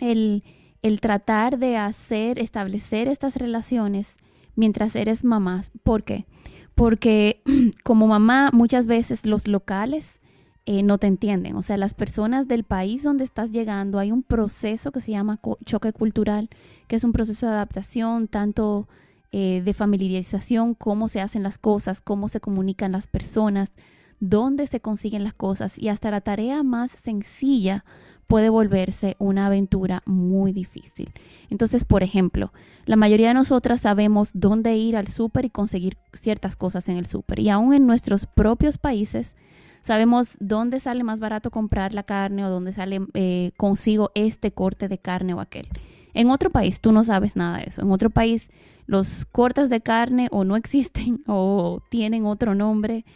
el, 0.00 0.42
el 0.88 1.00
tratar 1.00 1.58
de 1.58 1.76
hacer, 1.76 2.38
establecer 2.38 3.08
estas 3.08 3.36
relaciones 3.36 4.16
mientras 4.56 4.96
eres 4.96 5.24
mamá. 5.24 5.62
¿Por 5.84 6.02
qué? 6.02 6.26
Porque 6.74 7.42
como 7.84 8.06
mamá 8.06 8.50
muchas 8.52 8.86
veces 8.86 9.24
los 9.24 9.46
locales 9.46 10.20
eh, 10.66 10.82
no 10.82 10.98
te 10.98 11.06
entienden. 11.06 11.56
O 11.56 11.62
sea, 11.62 11.76
las 11.76 11.94
personas 11.94 12.48
del 12.48 12.64
país 12.64 13.02
donde 13.02 13.24
estás 13.24 13.52
llegando, 13.52 13.98
hay 13.98 14.12
un 14.12 14.22
proceso 14.22 14.92
que 14.92 15.00
se 15.00 15.12
llama 15.12 15.40
choque 15.64 15.92
cultural, 15.92 16.50
que 16.88 16.96
es 16.96 17.04
un 17.04 17.12
proceso 17.12 17.46
de 17.46 17.52
adaptación, 17.52 18.28
tanto 18.28 18.88
eh, 19.30 19.62
de 19.64 19.74
familiarización, 19.74 20.74
cómo 20.74 21.08
se 21.08 21.20
hacen 21.20 21.42
las 21.42 21.58
cosas, 21.58 22.00
cómo 22.00 22.28
se 22.28 22.40
comunican 22.40 22.92
las 22.92 23.06
personas, 23.06 23.72
dónde 24.20 24.66
se 24.66 24.80
consiguen 24.80 25.24
las 25.24 25.34
cosas 25.34 25.78
y 25.78 25.88
hasta 25.88 26.10
la 26.10 26.20
tarea 26.20 26.62
más 26.62 26.92
sencilla 26.92 27.84
puede 28.28 28.50
volverse 28.50 29.16
una 29.18 29.46
aventura 29.46 30.02
muy 30.04 30.52
difícil. 30.52 31.10
Entonces, 31.50 31.84
por 31.84 32.02
ejemplo, 32.02 32.52
la 32.84 32.96
mayoría 32.96 33.28
de 33.28 33.34
nosotras 33.34 33.80
sabemos 33.80 34.30
dónde 34.34 34.76
ir 34.76 34.96
al 34.96 35.08
súper 35.08 35.46
y 35.46 35.50
conseguir 35.50 35.96
ciertas 36.12 36.54
cosas 36.54 36.88
en 36.90 36.98
el 36.98 37.06
súper. 37.06 37.38
Y 37.38 37.48
aún 37.48 37.72
en 37.72 37.86
nuestros 37.86 38.26
propios 38.26 38.76
países 38.76 39.34
sabemos 39.80 40.36
dónde 40.40 40.78
sale 40.78 41.04
más 41.04 41.20
barato 41.20 41.50
comprar 41.50 41.94
la 41.94 42.02
carne 42.02 42.44
o 42.44 42.50
dónde 42.50 42.74
sale 42.74 43.00
eh, 43.14 43.52
consigo 43.56 44.10
este 44.14 44.52
corte 44.52 44.88
de 44.88 44.98
carne 44.98 45.32
o 45.32 45.40
aquel. 45.40 45.66
En 46.12 46.28
otro 46.28 46.50
país 46.50 46.80
tú 46.80 46.92
no 46.92 47.04
sabes 47.04 47.34
nada 47.34 47.58
de 47.58 47.64
eso. 47.68 47.80
En 47.80 47.90
otro 47.90 48.10
país 48.10 48.50
los 48.86 49.24
cortes 49.24 49.70
de 49.70 49.80
carne 49.80 50.28
o 50.32 50.44
no 50.44 50.56
existen 50.56 51.22
o 51.26 51.80
tienen 51.88 52.26
otro 52.26 52.54
nombre 52.54 53.06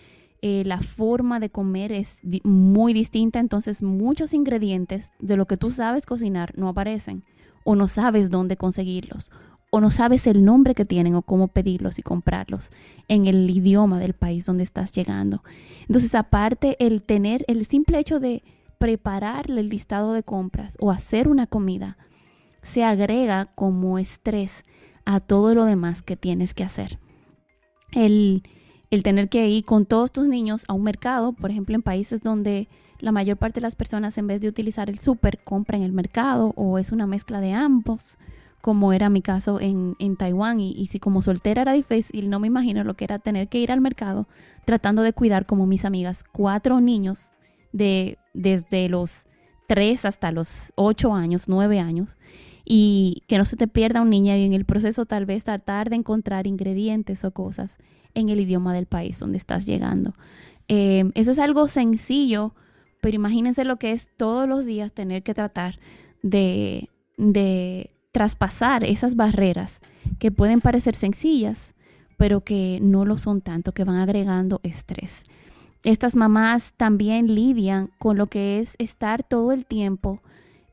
eh, 0.43 0.65
la 0.67 0.81
forma 0.81 1.41
de 1.41 1.51
comer 1.51 1.93
es 1.93 2.19
muy 2.43 2.93
distinta, 2.93 3.39
entonces 3.39 3.83
muchos 3.83 4.35
ingredientes 4.35 5.13
de 5.21 5.37
lo 5.37 5.47
que 5.47 5.57
tú 5.57 5.71
sabes 5.71 6.05
cocinar 6.05 6.53
no 6.57 6.69
aparecen 6.69 7.25
o 7.65 7.77
no 7.77 7.87
sabes 7.87 8.29
dónde 8.29 8.57
conseguirlos 8.57 9.31
o 9.71 9.81
no 9.81 9.91
sabes 9.91 10.27
el 10.27 10.45
nombre 10.45 10.75
que 10.75 10.85
tienen 10.85 11.15
o 11.15 11.23
cómo 11.23 11.49
pedirlos 11.49 11.99
y 11.99 12.03
comprarlos 12.03 12.71
en 13.09 13.27
el 13.27 13.49
idioma 13.49 13.99
del 13.99 14.13
país 14.13 14.45
donde 14.45 14.65
estás 14.65 14.93
llegando. 14.93 15.43
Entonces, 15.89 16.15
aparte, 16.15 16.77
el 16.79 17.03
tener 17.03 17.43
el 17.49 17.65
simple 17.65 17.99
hecho 17.99 18.21
de 18.21 18.43
preparar 18.77 19.49
el 19.49 19.69
listado 19.71 20.13
de 20.13 20.25
compras 20.25 20.77
o 20.79 20.91
hacer 20.91 21.27
una 21.27 21.47
comida 21.47 21.97
se 22.63 22.85
agrega 22.85 23.47
como 23.55 23.99
estrés 23.99 24.65
a 25.05 25.21
todo 25.21 25.55
lo 25.55 25.65
demás 25.65 26.03
que 26.03 26.17
tienes 26.17 26.53
que 26.53 26.65
hacer. 26.65 26.99
El, 27.93 28.43
el 28.93 29.03
tener 29.03 29.31
que 29.31 29.49
ir 29.49 29.65
con 29.65 29.87
todos 29.87 30.13
tus 30.13 30.29
niños 30.29 30.67
a 30.69 30.75
un 30.75 30.83
mercado, 30.83 31.33
por 31.33 31.51
ejemplo, 31.51 31.75
en 31.75 31.81
países 31.81 32.21
donde 32.21 32.69
la 32.99 33.11
mayor 33.11 33.39
parte 33.39 33.59
de 33.59 33.63
las 33.63 33.75
personas 33.75 34.19
en 34.19 34.27
vez 34.27 34.43
de 34.43 34.49
utilizar 34.49 34.91
el 34.91 34.99
súper 34.99 35.39
compran 35.43 35.81
en 35.81 35.87
el 35.87 35.93
mercado 35.93 36.53
o 36.57 36.79
es 36.79 36.93
una 36.93 37.07
mezcla 37.07 37.41
de 37.41 37.55
ambos, 37.55 38.19
como 38.61 38.93
era 38.93 39.09
mi 39.09 39.23
caso 39.23 39.61
en, 39.61 39.97
en 39.99 40.17
Taiwán. 40.17 40.61
Y, 40.61 40.73
y, 40.73 40.87
si 40.89 41.01
como 41.01 41.23
soltera 41.23 41.63
era 41.63 41.73
difícil, 41.73 42.29
no 42.29 42.39
me 42.39 42.49
imagino 42.49 42.85
lo 42.85 42.93
que 42.93 43.05
era 43.05 43.19
tener 43.19 43.49
que 43.49 43.61
ir 43.61 43.73
al 43.73 43.81
mercado 43.81 44.29
tratando 44.67 45.01
de 45.01 45.15
cuidar 45.15 45.47
como 45.47 45.67
mis 45.67 45.87
amigas 45.87 46.23
cuatro 46.31 46.83
niños 46.83 47.33
de 47.73 48.19
desde 48.35 48.91
los 48.91 49.27
tres 49.69 50.05
hasta 50.05 50.33
los 50.33 50.71
ocho 50.75 51.15
años, 51.15 51.49
nueve 51.49 51.81
años 51.81 52.19
y 52.65 53.23
que 53.27 53.39
no 53.39 53.45
se 53.45 53.57
te 53.57 53.67
pierda 53.67 54.03
un 54.03 54.11
niño 54.11 54.37
y 54.37 54.45
en 54.45 54.53
el 54.53 54.65
proceso 54.65 55.07
tal 55.07 55.27
vez 55.27 55.45
tratar 55.45 55.91
de 55.91 55.97
encontrar 55.97 56.47
ingredientes 56.47 57.25
o 57.25 57.31
cosas 57.33 57.79
en 58.15 58.29
el 58.29 58.41
idioma 58.41 58.75
del 58.75 58.87
país 58.87 59.19
donde 59.19 59.39
estás 59.39 59.67
llegando. 59.67 60.15
Eh, 60.69 61.11
eso 61.15 61.31
es 61.31 61.39
algo 61.39 61.69
sencillo, 61.69 62.55
pero 63.01 63.17
imagínense 63.17 63.65
lo 63.65 63.77
que 63.77 63.93
es 63.93 64.09
todos 64.17 64.49
los 64.49 64.65
días 64.65 64.93
tener 64.93 65.23
que 65.23 65.35
tratar 65.35 65.79
de, 66.23 66.89
de 67.17 67.91
traspasar 68.13 68.85
esas 68.85 69.17
barreras 69.17 69.81
que 70.19 70.31
pueden 70.31 70.61
parecer 70.61 70.95
sencillas, 70.95 71.75
pero 72.17 72.41
que 72.41 72.79
no 72.81 73.05
lo 73.05 73.19
son 73.19 73.41
tanto, 73.41 73.73
que 73.73 73.85
van 73.85 73.97
agregando 73.97 74.61
estrés. 74.63 75.25
Estas 75.83 76.15
mamás 76.15 76.75
también 76.77 77.35
lidian 77.35 77.91
con 77.99 78.17
lo 78.17 78.29
que 78.29 78.61
es 78.61 78.77
estar 78.79 79.25
todo 79.25 79.51
el 79.51 79.67
tiempo 79.67 80.23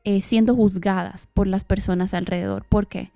eh, 0.04 0.20
siendo 0.20 0.54
juzgadas 0.54 1.28
por 1.34 1.46
las 1.46 1.64
personas 1.64 2.14
alrededor. 2.14 2.64
¿Por 2.68 2.86
qué? 2.86 3.10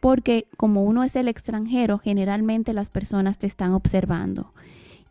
porque 0.00 0.46
como 0.56 0.84
uno 0.84 1.04
es 1.04 1.14
el 1.14 1.28
extranjero, 1.28 1.98
generalmente 1.98 2.72
las 2.72 2.88
personas 2.88 3.38
te 3.38 3.46
están 3.46 3.72
observando 3.72 4.52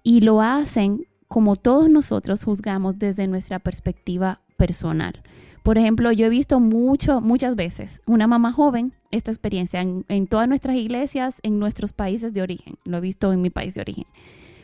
y 0.03 0.21
lo 0.21 0.41
hacen 0.41 1.05
como 1.27 1.55
todos 1.55 1.89
nosotros 1.89 2.43
juzgamos 2.43 2.97
desde 2.97 3.27
nuestra 3.27 3.59
perspectiva 3.59 4.41
personal. 4.57 5.21
Por 5.61 5.77
ejemplo, 5.77 6.11
yo 6.11 6.25
he 6.25 6.29
visto 6.29 6.59
mucho, 6.59 7.21
muchas 7.21 7.55
veces 7.55 8.01
una 8.07 8.25
mamá 8.25 8.51
joven, 8.51 8.93
esta 9.11 9.29
experiencia 9.29 9.81
en, 9.81 10.05
en, 10.07 10.25
todas 10.25 10.47
nuestras 10.47 10.75
iglesias, 10.75 11.35
en 11.43 11.59
nuestros 11.59 11.93
países 11.93 12.33
de 12.33 12.41
origen. 12.41 12.77
Lo 12.85 12.97
he 12.97 13.01
visto 13.01 13.31
en 13.31 13.41
mi 13.41 13.51
país 13.51 13.75
de 13.75 13.81
origen. 13.81 14.05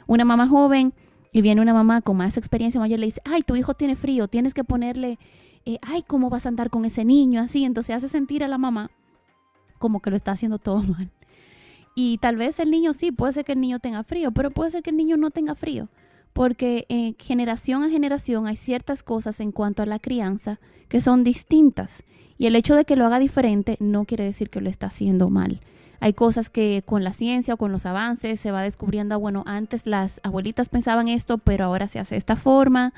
Una 0.07 0.25
mamá 0.25 0.47
joven 0.47 0.93
y 1.31 1.41
viene 1.41 1.61
una 1.61 1.73
mamá 1.73 2.01
con 2.01 2.17
más 2.17 2.37
experiencia 2.37 2.79
mayor 2.79 2.99
le 2.99 3.07
dice, 3.07 3.21
ay, 3.25 3.43
tu 3.43 3.55
hijo 3.55 3.75
tiene 3.75 3.95
frío, 3.95 4.27
tienes 4.27 4.53
que 4.53 4.63
ponerle, 4.63 5.19
eh, 5.65 5.79
ay, 5.81 6.03
¿cómo 6.03 6.29
vas 6.29 6.45
a 6.45 6.49
andar 6.49 6.69
con 6.69 6.85
ese 6.85 7.05
niño? 7.05 7.41
Así, 7.41 7.65
entonces 7.65 7.95
hace 7.95 8.09
sentir 8.09 8.43
a 8.43 8.47
la 8.47 8.57
mamá 8.57 8.91
como 9.79 9.99
que 9.99 10.09
lo 10.09 10.15
está 10.15 10.31
haciendo 10.31 10.59
todo 10.59 10.83
mal. 10.83 11.11
Y 11.95 12.17
tal 12.17 12.35
vez 12.35 12.59
el 12.59 12.71
niño 12.71 12.93
sí, 12.93 13.11
puede 13.11 13.33
ser 13.33 13.45
que 13.45 13.53
el 13.53 13.61
niño 13.61 13.79
tenga 13.79 14.03
frío, 14.03 14.31
pero 14.31 14.51
puede 14.51 14.71
ser 14.71 14.83
que 14.83 14.89
el 14.89 14.97
niño 14.97 15.15
no 15.15 15.31
tenga 15.31 15.55
frío, 15.55 15.87
porque 16.33 16.85
eh, 16.89 17.15
generación 17.19 17.83
a 17.83 17.89
generación 17.89 18.47
hay 18.47 18.57
ciertas 18.57 19.01
cosas 19.01 19.39
en 19.39 19.51
cuanto 19.51 19.81
a 19.81 19.85
la 19.85 19.99
crianza 19.99 20.59
que 20.89 21.01
son 21.01 21.23
distintas. 21.23 22.03
Y 22.37 22.47
el 22.47 22.55
hecho 22.57 22.75
de 22.75 22.83
que 22.83 22.97
lo 22.97 23.05
haga 23.05 23.19
diferente 23.19 23.77
no 23.79 24.03
quiere 24.03 24.25
decir 24.25 24.49
que 24.49 24.59
lo 24.59 24.69
está 24.69 24.87
haciendo 24.87 25.29
mal. 25.29 25.61
Hay 26.01 26.11
cosas 26.11 26.49
que 26.49 26.83
con 26.85 27.05
la 27.05 27.13
ciencia 27.13 27.53
o 27.53 27.57
con 27.57 27.71
los 27.71 27.85
avances 27.85 28.41
se 28.41 28.51
va 28.51 28.61
descubriendo, 28.61 29.17
bueno, 29.17 29.43
antes 29.47 29.87
las 29.87 30.19
abuelitas 30.23 30.67
pensaban 30.67 31.07
esto, 31.07 31.37
pero 31.37 31.63
ahora 31.63 31.87
se 31.87 31.99
hace 31.99 32.15
de 32.15 32.19
esta 32.19 32.35
forma. 32.35 32.93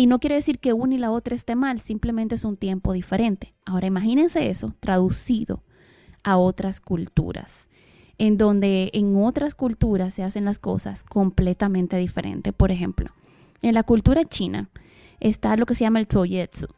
Y 0.00 0.06
no 0.06 0.18
quiere 0.18 0.36
decir 0.36 0.60
que 0.60 0.72
una 0.72 0.94
y 0.94 0.96
la 0.96 1.10
otra 1.10 1.36
esté 1.36 1.54
mal, 1.54 1.82
simplemente 1.82 2.34
es 2.34 2.46
un 2.46 2.56
tiempo 2.56 2.94
diferente. 2.94 3.52
Ahora 3.66 3.86
imagínense 3.86 4.48
eso 4.48 4.74
traducido 4.80 5.62
a 6.22 6.38
otras 6.38 6.80
culturas, 6.80 7.68
en 8.16 8.38
donde 8.38 8.88
en 8.94 9.14
otras 9.22 9.54
culturas 9.54 10.14
se 10.14 10.22
hacen 10.22 10.46
las 10.46 10.58
cosas 10.58 11.04
completamente 11.04 11.98
diferentes. 11.98 12.54
Por 12.54 12.70
ejemplo, 12.70 13.10
en 13.60 13.74
la 13.74 13.82
cultura 13.82 14.24
china 14.24 14.70
está 15.20 15.54
lo 15.58 15.66
que 15.66 15.74
se 15.74 15.84
llama 15.84 15.98
el 15.98 16.06
toyetsu. 16.06 16.68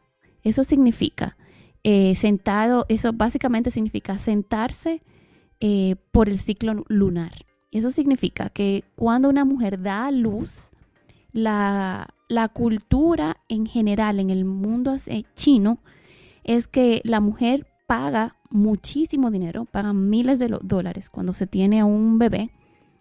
Eso 0.43 0.65
significa 0.65 1.37
eh, 1.85 2.15
sentado, 2.15 2.85
eso 2.89 3.13
básicamente 3.13 3.71
significa 3.71 4.17
sentarse 4.17 5.01
eh, 5.61 5.95
por 6.11 6.27
el 6.27 6.39
ciclo 6.39 6.83
lunar. 6.89 7.45
Eso 7.71 7.89
significa 7.89 8.49
que 8.49 8.83
cuando 8.97 9.29
una 9.29 9.45
mujer 9.45 9.81
da 9.81 10.07
a 10.07 10.11
luz, 10.11 10.71
la, 11.31 12.13
la 12.33 12.49
cultura 12.49 13.37
en 13.47 13.65
general 13.65 14.19
en 14.19 14.29
el 14.29 14.45
mundo 14.45 14.95
chino 15.35 15.79
es 16.43 16.67
que 16.67 17.01
la 17.05 17.19
mujer 17.19 17.67
paga 17.87 18.35
muchísimo 18.49 19.31
dinero, 19.31 19.65
pagan 19.65 20.09
miles 20.09 20.39
de 20.39 20.57
dólares 20.61 21.09
cuando 21.09 21.33
se 21.33 21.47
tiene 21.47 21.79
a 21.79 21.85
un 21.85 22.17
bebé. 22.17 22.51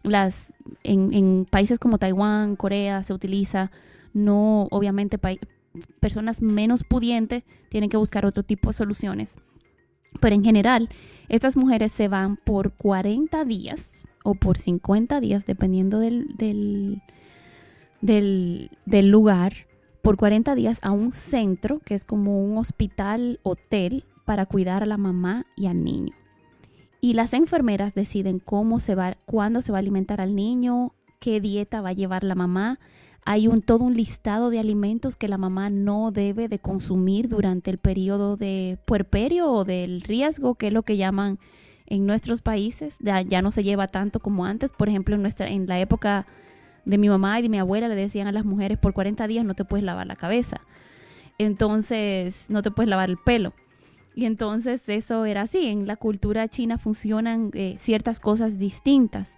Las, 0.03 0.53
en, 0.83 1.47
países 1.51 1.79
como 1.79 1.99
Taiwán, 1.99 2.57
Corea, 2.57 3.03
se 3.03 3.13
utiliza, 3.13 3.71
no, 4.13 4.69
obviamente, 4.71 5.19
personas 6.01 6.43
menos 6.43 6.85
pudientes 6.85 7.45
tienen 7.69 7.89
que 7.89 7.97
buscar 7.97 8.27
otro 8.27 8.43
tipo 8.43 8.71
de 8.71 8.75
soluciones. 8.75 9.37
Pero 10.21 10.35
en 10.35 10.45
general, 10.45 10.89
estas 11.29 11.57
mujeres 11.57 11.93
se 11.93 12.09
van 12.09 12.37
por 12.37 12.73
40 12.73 13.45
días 13.45 13.91
o 14.25 14.35
por 14.35 14.59
50 14.59 15.21
días, 15.21 15.47
dependiendo 15.47 15.99
del, 15.99 17.03
del, 18.03 18.71
del 18.85 19.09
lugar, 19.09 19.67
por 20.03 20.17
40 20.17 20.55
días 20.55 20.81
a 20.83 20.91
un 20.91 21.13
centro 21.13 21.79
que 21.79 21.95
es 21.95 22.05
como 22.05 22.45
un 22.45 22.59
hospital, 22.59 23.41
hotel 23.43 24.05
para 24.25 24.47
cuidar 24.47 24.83
a 24.83 24.87
la 24.87 24.97
mamá 24.97 25.47
y 25.57 25.67
al 25.67 25.83
niño. 25.83 26.15
Y 27.01 27.15
las 27.15 27.33
enfermeras 27.35 27.95
deciden 27.95 28.39
cómo 28.39 28.79
se 28.79 28.95
va, 28.95 29.17
cuándo 29.27 29.63
se 29.63 29.73
va 29.73 29.79
a 29.79 29.81
alimentar 29.81 30.21
al 30.21 30.37
niño, 30.37 30.93
qué 31.19 31.41
dieta 31.41 31.81
va 31.81 31.91
a 31.91 31.95
llevar 31.95 32.25
la 32.25 32.35
mamá. 32.35 32.79
Hay 33.25 33.47
un, 33.49 33.61
todo 33.61 33.85
un 33.85 33.95
listado 33.95 34.51
de 34.51 34.59
alimentos 34.59 35.17
que 35.17 35.29
la 35.29 35.39
mamá 35.39 35.71
no 35.71 36.11
debe 36.11 36.49
de 36.49 36.59
consumir 36.59 37.29
durante 37.29 37.71
el 37.71 37.79
periodo 37.79 38.37
de 38.37 38.79
puerperio 38.87 39.51
o 39.51 39.65
del 39.65 40.03
riesgo, 40.03 40.55
que 40.57 40.69
es 40.69 40.73
lo 40.73 40.83
que 40.83 40.97
llaman 40.97 41.39
en 41.87 42.07
nuestros 42.07 42.43
países. 42.43 42.97
Ya, 43.01 43.21
ya 43.23 43.43
no 43.43 43.51
se 43.51 43.63
lleva 43.63 43.89
tanto 43.89 44.21
como 44.21 44.45
antes. 44.45 44.71
Por 44.71 44.89
ejemplo, 44.89 45.15
en, 45.15 45.23
nuestra, 45.23 45.49
en 45.49 45.67
la 45.67 45.79
época 45.81 46.27
de 46.85 46.99
mi 46.99 47.09
mamá 47.09 47.39
y 47.39 47.43
de 47.43 47.49
mi 47.49 47.59
abuela 47.59 47.89
le 47.89 47.95
decían 47.95 48.27
a 48.27 48.33
las 48.33 48.45
mujeres 48.45 48.79
por 48.79 48.93
40 48.93 49.27
días 49.27 49.45
no 49.45 49.55
te 49.55 49.65
puedes 49.65 49.85
lavar 49.85 50.07
la 50.07 50.17
cabeza. 50.17 50.61
Entonces 51.39 52.47
no 52.49 52.63
te 52.63 52.71
puedes 52.71 52.89
lavar 52.89 53.11
el 53.11 53.17
pelo. 53.17 53.53
Y 54.15 54.27
entonces 54.27 54.89
eso 54.89 55.25
era 55.25 55.43
así, 55.43 55.67
en 55.67 55.87
la 55.87 55.97
cultura 55.97 56.47
china 56.49 56.79
funcionan 56.79 57.51
eh, 57.55 57.77
ciertas 57.79 58.21
cosas 58.21 58.59
distintas. 58.59 59.31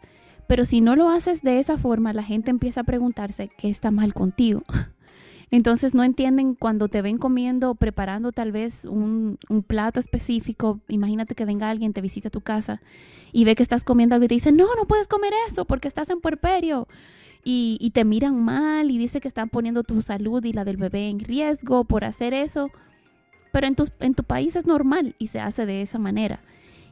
Pero 0.46 0.64
si 0.64 0.80
no 0.80 0.96
lo 0.96 1.08
haces 1.08 1.42
de 1.42 1.58
esa 1.58 1.78
forma, 1.78 2.12
la 2.12 2.22
gente 2.22 2.50
empieza 2.50 2.80
a 2.80 2.84
preguntarse 2.84 3.50
qué 3.56 3.70
está 3.70 3.90
mal 3.90 4.12
contigo. 4.12 4.62
Entonces 5.50 5.94
no 5.94 6.02
entienden 6.02 6.54
cuando 6.54 6.88
te 6.88 7.00
ven 7.00 7.16
comiendo, 7.16 7.76
preparando 7.76 8.32
tal 8.32 8.50
vez 8.50 8.84
un, 8.84 9.38
un, 9.48 9.62
plato 9.62 10.00
específico. 10.00 10.80
Imagínate 10.88 11.36
que 11.36 11.44
venga 11.44 11.70
alguien, 11.70 11.92
te 11.92 12.00
visita 12.00 12.28
tu 12.28 12.40
casa 12.40 12.82
y 13.32 13.44
ve 13.44 13.54
que 13.54 13.62
estás 13.62 13.84
comiendo 13.84 14.16
algo 14.16 14.24
y 14.24 14.28
te 14.28 14.34
dice, 14.34 14.50
no, 14.50 14.66
no 14.74 14.86
puedes 14.86 15.06
comer 15.06 15.32
eso 15.46 15.64
porque 15.64 15.86
estás 15.86 16.10
en 16.10 16.20
puerperio. 16.20 16.88
Y, 17.46 17.90
te 17.92 18.04
miran 18.04 18.42
mal 18.42 18.90
y 18.90 18.96
dice 18.96 19.20
que 19.20 19.28
están 19.28 19.50
poniendo 19.50 19.82
tu 19.82 20.00
salud 20.00 20.42
y 20.44 20.52
la 20.52 20.64
del 20.64 20.78
bebé 20.78 21.10
en 21.10 21.20
riesgo 21.20 21.84
por 21.84 22.04
hacer 22.04 22.32
eso 22.32 22.70
pero 23.52 23.68
en, 23.68 23.76
en 24.00 24.14
tu 24.14 24.24
país 24.24 24.56
es 24.56 24.66
normal 24.66 25.14
y 25.16 25.28
se 25.28 25.38
hace 25.38 25.64
de 25.64 25.80
esa 25.80 26.00
manera. 26.00 26.40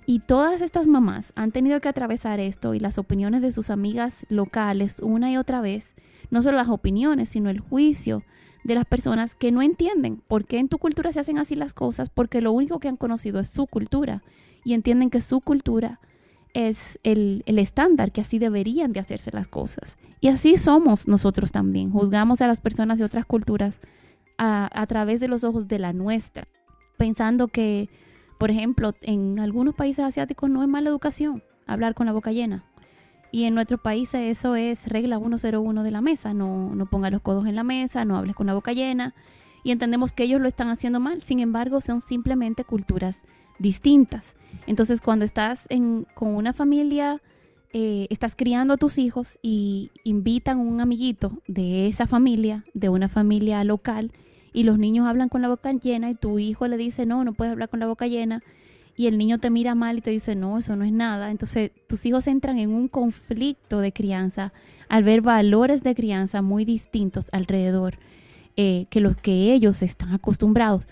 Y 0.06 0.20
todas 0.20 0.62
estas 0.62 0.86
mamás 0.86 1.32
han 1.34 1.50
tenido 1.50 1.80
que 1.80 1.88
atravesar 1.88 2.38
esto 2.38 2.74
y 2.74 2.78
las 2.78 2.98
opiniones 2.98 3.42
de 3.42 3.50
sus 3.50 3.68
amigas 3.68 4.24
locales 4.28 5.00
una 5.00 5.28
y 5.32 5.36
otra 5.36 5.60
vez 5.60 5.96
no 6.30 6.40
solo 6.40 6.56
las 6.56 6.68
opiniones, 6.68 7.28
sino 7.28 7.50
el 7.50 7.58
juicio 7.58 8.22
de 8.64 8.74
las 8.74 8.84
personas 8.84 9.34
que 9.34 9.50
no 9.50 9.60
entienden 9.60 10.22
por 10.28 10.44
qué 10.44 10.58
en 10.58 10.68
tu 10.68 10.78
cultura 10.78 11.12
se 11.12 11.20
hacen 11.20 11.38
así 11.38 11.56
las 11.56 11.74
cosas, 11.74 12.10
porque 12.10 12.40
lo 12.40 12.52
único 12.52 12.78
que 12.78 12.88
han 12.88 12.96
conocido 12.96 13.40
es 13.40 13.48
su 13.48 13.66
cultura 13.66 14.22
y 14.64 14.74
entienden 14.74 15.10
que 15.10 15.20
su 15.20 15.40
cultura 15.40 16.00
es 16.54 16.98
el, 17.02 17.42
estándar, 17.46 18.12
que 18.12 18.20
así 18.20 18.38
deberían 18.38 18.92
de 18.92 19.00
hacerse 19.00 19.30
las 19.32 19.48
cosas. 19.48 19.98
Y 20.20 20.28
así 20.28 20.56
somos 20.56 21.08
nosotros 21.08 21.52
también. 21.52 21.90
Juzgamos 21.90 22.40
a 22.40 22.46
las 22.46 22.60
personas 22.60 22.98
de 22.98 23.04
otras 23.04 23.24
culturas 23.24 23.80
a, 24.38 24.68
a 24.72 24.86
través 24.86 25.20
de 25.20 25.28
los 25.28 25.44
ojos 25.44 25.68
de 25.68 25.78
la 25.78 25.92
nuestra, 25.92 26.48
pensando 26.98 27.48
que, 27.48 27.88
por 28.38 28.50
ejemplo, 28.50 28.94
en 29.02 29.38
algunos 29.38 29.74
países 29.74 30.04
asiáticos 30.04 30.50
no 30.50 30.62
es 30.62 30.68
mala 30.68 30.90
educación 30.90 31.42
hablar 31.66 31.94
con 31.94 32.06
la 32.06 32.12
boca 32.12 32.32
llena. 32.32 32.64
Y 33.30 33.44
en 33.44 33.54
nuestro 33.54 33.78
país 33.78 34.12
eso 34.12 34.56
es 34.56 34.86
regla 34.88 35.18
101 35.18 35.82
de 35.82 35.90
la 35.90 36.02
mesa. 36.02 36.34
No, 36.34 36.74
no 36.74 36.86
pongas 36.86 37.12
los 37.12 37.22
codos 37.22 37.46
en 37.46 37.56
la 37.56 37.62
mesa, 37.62 38.04
no 38.04 38.16
hables 38.16 38.36
con 38.36 38.46
la 38.46 38.54
boca 38.54 38.72
llena. 38.72 39.14
Y 39.64 39.70
entendemos 39.70 40.12
que 40.12 40.24
ellos 40.24 40.40
lo 40.40 40.48
están 40.48 40.68
haciendo 40.68 41.00
mal. 41.00 41.22
Sin 41.22 41.40
embargo, 41.40 41.80
son 41.80 42.02
simplemente 42.02 42.64
culturas 42.64 43.22
distintas. 43.58 44.36
Entonces, 44.66 45.00
cuando 45.00 45.24
estás 45.24 45.66
en, 45.68 46.06
con 46.14 46.34
una 46.34 46.52
familia, 46.52 47.20
eh, 47.72 48.06
estás 48.10 48.36
criando 48.36 48.74
a 48.74 48.76
tus 48.76 48.98
hijos 48.98 49.38
y 49.42 49.90
invitan 50.04 50.58
un 50.58 50.80
amiguito 50.80 51.32
de 51.46 51.86
esa 51.86 52.06
familia, 52.06 52.64
de 52.74 52.88
una 52.88 53.08
familia 53.08 53.64
local, 53.64 54.12
y 54.52 54.64
los 54.64 54.78
niños 54.78 55.06
hablan 55.06 55.28
con 55.28 55.42
la 55.42 55.48
boca 55.48 55.72
llena 55.72 56.10
y 56.10 56.14
tu 56.14 56.38
hijo 56.38 56.68
le 56.68 56.76
dice, 56.76 57.06
no, 57.06 57.24
no 57.24 57.32
puedes 57.32 57.52
hablar 57.52 57.70
con 57.70 57.80
la 57.80 57.86
boca 57.86 58.06
llena 58.06 58.42
y 58.96 59.06
el 59.06 59.16
niño 59.16 59.38
te 59.38 59.50
mira 59.50 59.74
mal 59.74 59.98
y 59.98 60.00
te 60.02 60.10
dice, 60.10 60.34
no, 60.34 60.58
eso 60.58 60.76
no 60.76 60.84
es 60.84 60.92
nada. 60.92 61.30
Entonces 61.30 61.70
tus 61.88 62.04
hijos 62.04 62.26
entran 62.26 62.58
en 62.58 62.70
un 62.70 62.88
conflicto 62.88 63.80
de 63.80 63.92
crianza 63.92 64.52
al 64.88 65.04
ver 65.04 65.22
valores 65.22 65.82
de 65.82 65.94
crianza 65.94 66.42
muy 66.42 66.64
distintos 66.64 67.26
alrededor 67.32 67.98
eh, 68.58 68.84
que 68.90 69.00
los 69.00 69.16
que 69.16 69.54
ellos 69.54 69.82
están 69.82 70.12
acostumbrados. 70.12 70.86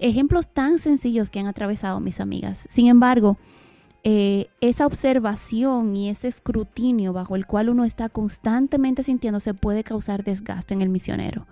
Ejemplos 0.00 0.48
tan 0.48 0.80
sencillos 0.80 1.30
que 1.30 1.38
han 1.38 1.46
atravesado 1.46 2.00
mis 2.00 2.18
amigas. 2.18 2.66
Sin 2.68 2.88
embargo, 2.88 3.38
eh, 4.02 4.48
esa 4.60 4.84
observación 4.84 5.94
y 5.94 6.08
ese 6.10 6.26
escrutinio 6.26 7.12
bajo 7.12 7.36
el 7.36 7.46
cual 7.46 7.68
uno 7.68 7.84
está 7.84 8.08
constantemente 8.08 9.04
sintiéndose 9.04 9.54
puede 9.54 9.84
causar 9.84 10.24
desgaste 10.24 10.74
en 10.74 10.82
el 10.82 10.88
misionero. 10.88 11.46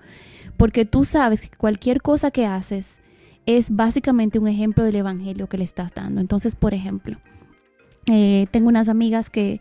Porque 0.57 0.85
tú 0.85 1.04
sabes 1.04 1.42
que 1.42 1.57
cualquier 1.57 2.02
cosa 2.02 2.33
que 2.33 2.45
haces 2.45 2.99
es 3.47 3.71
básicamente 3.71 4.40
un 4.40 4.49
ejemplo 4.49 4.83
del 4.83 4.97
Evangelio 4.97 5.49
que 5.49 5.59
le 5.59 5.64
estás 5.64 5.95
dando. 5.95 6.21
Entonces, 6.21 6.57
por 6.57 6.75
ejemplo, 6.75 7.19
eh, 8.07 8.49
tengo 8.50 8.69
unas 8.69 8.88
amigas 8.88 9.31
que 9.31 9.61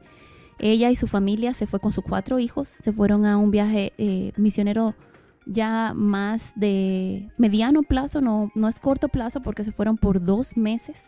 ella 0.57 0.89
y 0.89 0.95
su 0.95 1.05
familia 1.05 1.53
se 1.53 1.67
fue 1.67 1.79
con 1.79 1.93
sus 1.93 2.03
cuatro 2.03 2.39
hijos, 2.39 2.69
se 2.69 2.91
fueron 2.91 3.27
a 3.27 3.37
un 3.37 3.51
viaje 3.51 3.93
misionero 4.35 4.95
ya 5.45 5.93
más 5.95 6.53
de 6.55 7.29
mediano 7.37 7.83
plazo, 7.83 8.21
no, 8.21 8.51
no 8.55 8.67
es 8.67 8.79
corto 8.79 9.09
plazo 9.09 9.41
porque 9.41 9.63
se 9.63 9.71
fueron 9.71 9.97
por 9.97 10.23
dos 10.23 10.55
meses 10.57 11.05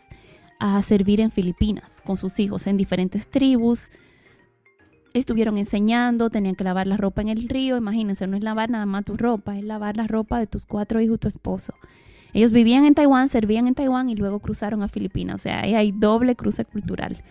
a 0.58 0.80
servir 0.82 1.20
en 1.20 1.30
Filipinas 1.30 2.00
con 2.04 2.16
sus 2.16 2.38
hijos 2.40 2.66
en 2.66 2.76
diferentes 2.76 3.28
tribus. 3.28 3.90
Estuvieron 5.12 5.58
enseñando, 5.58 6.30
tenían 6.30 6.56
que 6.56 6.64
lavar 6.64 6.86
la 6.86 6.96
ropa 6.96 7.22
en 7.22 7.28
el 7.28 7.48
río. 7.48 7.76
Imagínense, 7.76 8.26
no 8.26 8.36
es 8.36 8.42
lavar 8.42 8.70
nada 8.70 8.86
más 8.86 9.04
tu 9.04 9.16
ropa, 9.16 9.56
es 9.56 9.64
lavar 9.64 9.96
la 9.96 10.06
ropa 10.06 10.38
de 10.38 10.46
tus 10.46 10.66
cuatro 10.66 11.00
hijos 11.00 11.20
tu 11.20 11.28
esposo. 11.28 11.74
Ellos 12.32 12.50
vivían 12.50 12.84
en 12.84 12.94
Taiwán, 12.94 13.28
servían 13.28 13.68
en 13.68 13.74
Taiwán 13.74 14.08
y 14.08 14.16
luego 14.16 14.40
cruzaron 14.40 14.82
a 14.82 14.88
Filipinas. 14.88 15.36
O 15.36 15.38
sea, 15.38 15.60
hay 15.60 15.92
doble 15.92 16.34
cruce 16.34 16.64
cultural. 16.64 17.22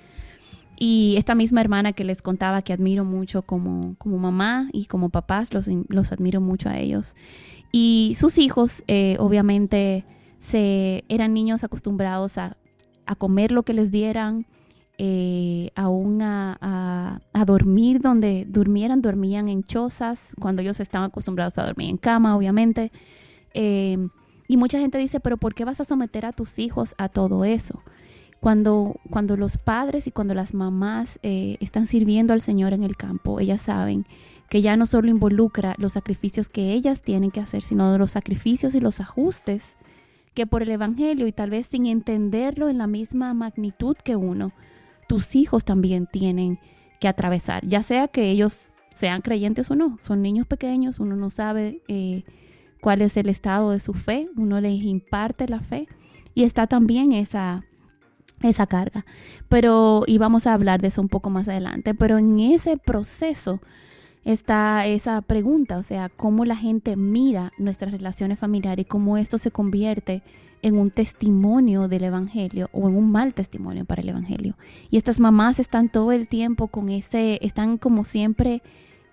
Y 0.78 1.16
esta 1.18 1.36
misma 1.36 1.62
hermana 1.62 1.94
que 1.94 2.04
les 2.04 2.22
contaba 2.22 2.62
que 2.62 2.74
admiro 2.74 3.06
mucho 3.06 3.44
como, 3.44 3.96
como 3.98 4.18
mamá 4.18 4.70
y 4.74 4.86
como 4.86 5.10
papás, 5.10 5.54
los, 5.54 5.68
los 5.88 6.12
admiro 6.12 6.42
mucho 6.42 6.70
a 6.70 6.78
ellos. 6.78 7.16
Y 7.72 8.14
sus 8.16 8.38
hijos, 8.38 8.84
eh, 8.88 9.18
obviamente, 9.20 10.06
se, 10.40 11.04
eran 11.10 11.34
niños 11.34 11.64
acostumbrados 11.64 12.38
a, 12.38 12.58
a 13.06 13.16
comer 13.16 13.52
lo 13.52 13.64
que 13.64 13.74
les 13.74 13.92
dieran, 13.92 14.46
eh, 14.98 15.72
aún 15.76 16.22
a, 16.22 17.20
a, 17.34 17.46
dormir 17.46 18.00
donde 18.00 18.46
durmieran, 18.48 19.02
dormían 19.02 19.50
en 19.50 19.64
chozas, 19.64 20.36
cuando 20.40 20.62
ellos 20.62 20.80
estaban 20.80 21.10
acostumbrados 21.10 21.58
a 21.58 21.66
dormir 21.66 21.90
en 21.90 21.98
cama, 21.98 22.38
obviamente. 22.38 22.92
Eh, 23.54 23.98
y 24.48 24.58
mucha 24.58 24.80
gente 24.80 24.98
dice, 24.98 25.20
pero 25.20 25.38
¿por 25.38 25.56
qué 25.56 25.66
vas 25.66 25.82
a 25.82 25.84
someter 25.84 26.26
a 26.26 26.32
tus 26.32 26.60
hijos 26.60 26.94
a 26.98 27.10
todo 27.10 27.44
eso? 27.44 27.82
Cuando, 28.44 29.00
cuando 29.10 29.38
los 29.38 29.58
padres 29.58 30.06
y 30.06 30.12
cuando 30.12 30.34
las 30.34 30.54
mamás 30.54 31.18
eh, 31.24 31.56
están 31.62 31.88
sirviendo 31.88 32.34
al 32.34 32.42
Señor 32.42 32.74
en 32.74 32.84
el 32.84 32.98
campo, 32.98 33.40
ellas 33.40 33.62
saben 33.62 34.06
que 34.50 34.62
ya 34.62 34.76
no 34.76 34.86
solo 34.86 35.08
involucra 35.10 35.76
los 35.78 35.94
sacrificios 35.94 36.50
que 36.50 36.74
ellas 36.74 37.04
tienen 37.04 37.32
que 37.32 37.40
hacer, 37.40 37.64
sino 37.64 37.98
los 37.98 38.12
sacrificios 38.12 38.76
y 38.76 38.82
los 38.82 39.00
ajustes 39.00 39.78
que 40.34 40.46
por 40.46 40.62
el 40.62 40.72
Evangelio 40.72 41.26
y 41.26 41.32
tal 41.32 41.52
vez 41.52 41.68
sin 41.68 41.86
entenderlo 41.86 42.68
en 42.68 42.80
la 42.80 42.86
misma 42.86 43.34
magnitud 43.34 43.96
que 43.96 44.18
uno, 44.18 44.52
tus 45.08 45.38
hijos 45.38 45.64
también 45.64 46.06
tienen 46.12 46.60
que 47.00 47.08
atravesar, 47.08 47.66
ya 47.66 47.82
sea 47.82 48.10
que 48.10 48.30
ellos 48.30 48.72
sean 48.94 49.22
creyentes 49.22 49.72
o 49.72 49.78
no, 49.78 49.98
son 50.02 50.22
niños 50.22 50.48
pequeños, 50.48 51.00
uno 51.00 51.16
no 51.16 51.30
sabe 51.30 51.82
eh, 51.88 52.26
cuál 52.82 53.02
es 53.02 53.16
el 53.16 53.30
estado 53.30 53.72
de 53.72 53.80
su 53.80 53.94
fe, 53.94 54.28
uno 54.36 54.60
les 54.60 54.84
imparte 54.84 55.48
la 55.48 55.62
fe. 55.62 55.88
Y 56.36 56.44
está 56.44 56.66
también 56.66 57.12
esa, 57.12 57.64
esa 58.50 58.68
carga. 58.68 59.06
Pero, 59.50 60.04
y 60.08 60.18
vamos 60.18 60.48
a 60.48 60.54
hablar 60.54 60.82
de 60.82 60.90
eso 60.90 61.02
un 61.02 61.10
poco 61.10 61.30
más 61.30 61.48
adelante, 61.48 61.94
pero 61.94 62.18
en 62.18 62.40
ese 62.40 62.78
proceso 62.78 63.60
está 64.26 64.86
esa 64.86 65.22
pregunta, 65.22 65.78
o 65.78 65.84
sea, 65.84 66.10
cómo 66.10 66.46
la 66.46 66.56
gente 66.56 66.96
mira 66.96 67.52
nuestras 67.58 67.92
relaciones 67.92 68.40
familiares 68.40 68.86
y 68.86 68.88
cómo 68.88 69.18
esto 69.18 69.38
se 69.38 69.52
convierte 69.52 70.24
en 70.62 70.78
un 70.78 70.92
testimonio 70.92 71.90
del 71.90 72.06
Evangelio 72.06 72.70
o 72.72 72.88
en 72.88 72.96
un 72.96 73.12
mal 73.12 73.34
testimonio 73.34 73.84
para 73.84 74.02
el 74.02 74.10
Evangelio. 74.10 74.56
Y 74.90 74.96
estas 74.96 75.20
mamás 75.20 75.60
están 75.60 75.90
todo 75.90 76.14
el 76.14 76.30
tiempo 76.30 76.68
con 76.68 76.90
ese, 76.90 77.38
están 77.42 77.78
como 77.78 78.06
siempre 78.06 78.64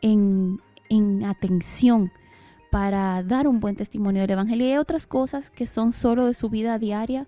en, 0.00 0.60
en 0.88 1.24
atención 1.24 2.12
para 2.70 3.24
dar 3.24 3.48
un 3.48 3.58
buen 3.58 3.74
testimonio 3.74 4.22
del 4.22 4.30
Evangelio. 4.30 4.66
Y 4.66 4.70
hay 4.70 4.78
otras 4.78 5.08
cosas 5.08 5.50
que 5.50 5.66
son 5.66 5.92
solo 5.92 6.26
de 6.26 6.34
su 6.34 6.50
vida 6.50 6.78
diaria, 6.78 7.26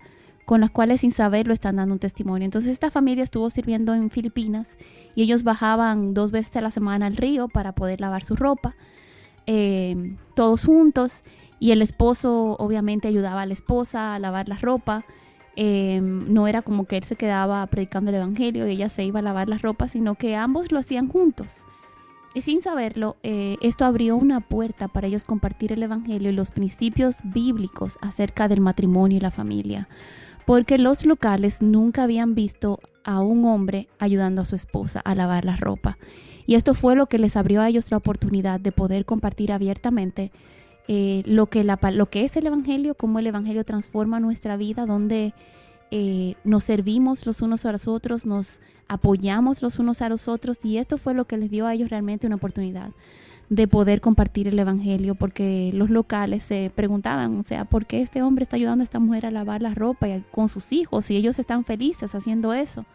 con 0.52 0.60
las 0.60 0.70
cuales 0.70 1.00
sin 1.00 1.12
saberlo 1.12 1.54
están 1.54 1.76
dando 1.76 1.94
un 1.94 1.98
testimonio. 1.98 2.44
Entonces 2.44 2.72
esta 2.72 2.90
familia 2.90 3.24
estuvo 3.24 3.48
sirviendo 3.48 3.94
en 3.94 4.10
Filipinas 4.10 4.76
y 5.14 5.22
ellos 5.22 5.44
bajaban 5.44 6.12
dos 6.12 6.30
veces 6.30 6.54
a 6.58 6.60
la 6.60 6.70
semana 6.70 7.06
al 7.06 7.16
río 7.16 7.48
para 7.48 7.74
poder 7.74 8.02
lavar 8.02 8.22
su 8.22 8.36
ropa, 8.36 8.76
eh, 9.46 10.14
todos 10.34 10.66
juntos. 10.66 11.22
Y 11.58 11.70
el 11.70 11.80
esposo 11.80 12.56
obviamente 12.58 13.08
ayudaba 13.08 13.40
a 13.40 13.46
la 13.46 13.54
esposa 13.54 14.14
a 14.14 14.18
lavar 14.18 14.46
la 14.46 14.58
ropa. 14.58 15.06
Eh, 15.56 16.02
no 16.02 16.46
era 16.46 16.60
como 16.60 16.84
que 16.84 16.98
él 16.98 17.04
se 17.04 17.16
quedaba 17.16 17.66
predicando 17.68 18.10
el 18.10 18.16
Evangelio 18.16 18.68
y 18.68 18.72
ella 18.72 18.90
se 18.90 19.04
iba 19.04 19.20
a 19.20 19.22
lavar 19.22 19.48
la 19.48 19.56
ropa, 19.56 19.88
sino 19.88 20.16
que 20.16 20.36
ambos 20.36 20.70
lo 20.70 20.78
hacían 20.78 21.08
juntos. 21.08 21.64
Y 22.34 22.42
sin 22.42 22.60
saberlo, 22.60 23.16
eh, 23.22 23.56
esto 23.62 23.86
abrió 23.86 24.16
una 24.16 24.40
puerta 24.40 24.88
para 24.88 25.06
ellos 25.06 25.24
compartir 25.24 25.72
el 25.72 25.82
Evangelio 25.82 26.30
y 26.30 26.34
los 26.34 26.50
principios 26.50 27.20
bíblicos 27.24 27.98
acerca 28.02 28.48
del 28.48 28.60
matrimonio 28.60 29.16
y 29.16 29.20
la 29.20 29.30
familia, 29.30 29.88
porque 30.46 30.78
los 30.78 31.04
locales 31.04 31.62
nunca 31.62 32.04
habían 32.04 32.34
visto 32.34 32.80
a 33.04 33.20
un 33.20 33.44
hombre 33.44 33.88
ayudando 33.98 34.42
a 34.42 34.44
su 34.44 34.54
esposa 34.56 35.00
a 35.00 35.14
lavar 35.14 35.44
la 35.44 35.56
ropa. 35.56 35.98
Y 36.46 36.54
esto 36.54 36.74
fue 36.74 36.96
lo 36.96 37.06
que 37.06 37.18
les 37.18 37.36
abrió 37.36 37.62
a 37.62 37.68
ellos 37.68 37.90
la 37.90 37.96
oportunidad 37.98 38.60
de 38.60 38.72
poder 38.72 39.04
compartir 39.04 39.52
abiertamente 39.52 40.32
eh, 40.88 41.22
lo, 41.26 41.46
que 41.46 41.64
lo 41.64 42.06
que 42.06 42.24
es 42.24 42.36
el 42.36 42.46
Evangelio, 42.46 42.94
cómo 42.94 43.18
el 43.18 43.26
Evangelio 43.26 43.64
transforma 43.64 44.18
nuestra 44.18 44.56
vida, 44.56 44.84
donde 44.84 45.32
eh, 45.90 46.34
nos 46.44 46.64
servimos 46.64 47.26
los 47.26 47.42
unos 47.42 47.64
a 47.64 47.72
los 47.72 47.86
otros, 47.86 48.26
nos 48.26 48.60
apoyamos 48.88 49.62
los 49.62 49.78
unos 49.78 50.02
a 50.02 50.08
los 50.08 50.26
otros 50.26 50.64
y 50.64 50.78
esto 50.78 50.98
fue 50.98 51.14
lo 51.14 51.26
que 51.26 51.36
les 51.36 51.50
dio 51.50 51.66
a 51.66 51.74
ellos 51.74 51.90
realmente 51.90 52.26
una 52.26 52.36
oportunidad 52.36 52.90
de 53.48 53.68
poder 53.68 54.00
compartir 54.00 54.48
el 54.48 54.58
Evangelio 54.58 55.14
porque 55.14 55.70
los 55.74 55.90
locales 55.90 56.42
se 56.42 56.70
preguntaban, 56.74 57.38
o 57.38 57.44
sea, 57.44 57.64
¿por 57.64 57.86
qué 57.86 58.00
este 58.00 58.22
hombre 58.22 58.44
está 58.44 58.56
ayudando 58.56 58.82
a 58.82 58.84
esta 58.84 58.98
mujer 58.98 59.26
a 59.26 59.30
lavar 59.30 59.62
la 59.62 59.74
ropa 59.74 60.08
y 60.08 60.24
con 60.30 60.48
sus 60.48 60.72
hijos 60.72 61.10
y 61.10 61.16
ellos 61.16 61.38
están 61.38 61.64
felices 61.64 62.14
haciendo 62.14 62.54
eso? 62.54 62.86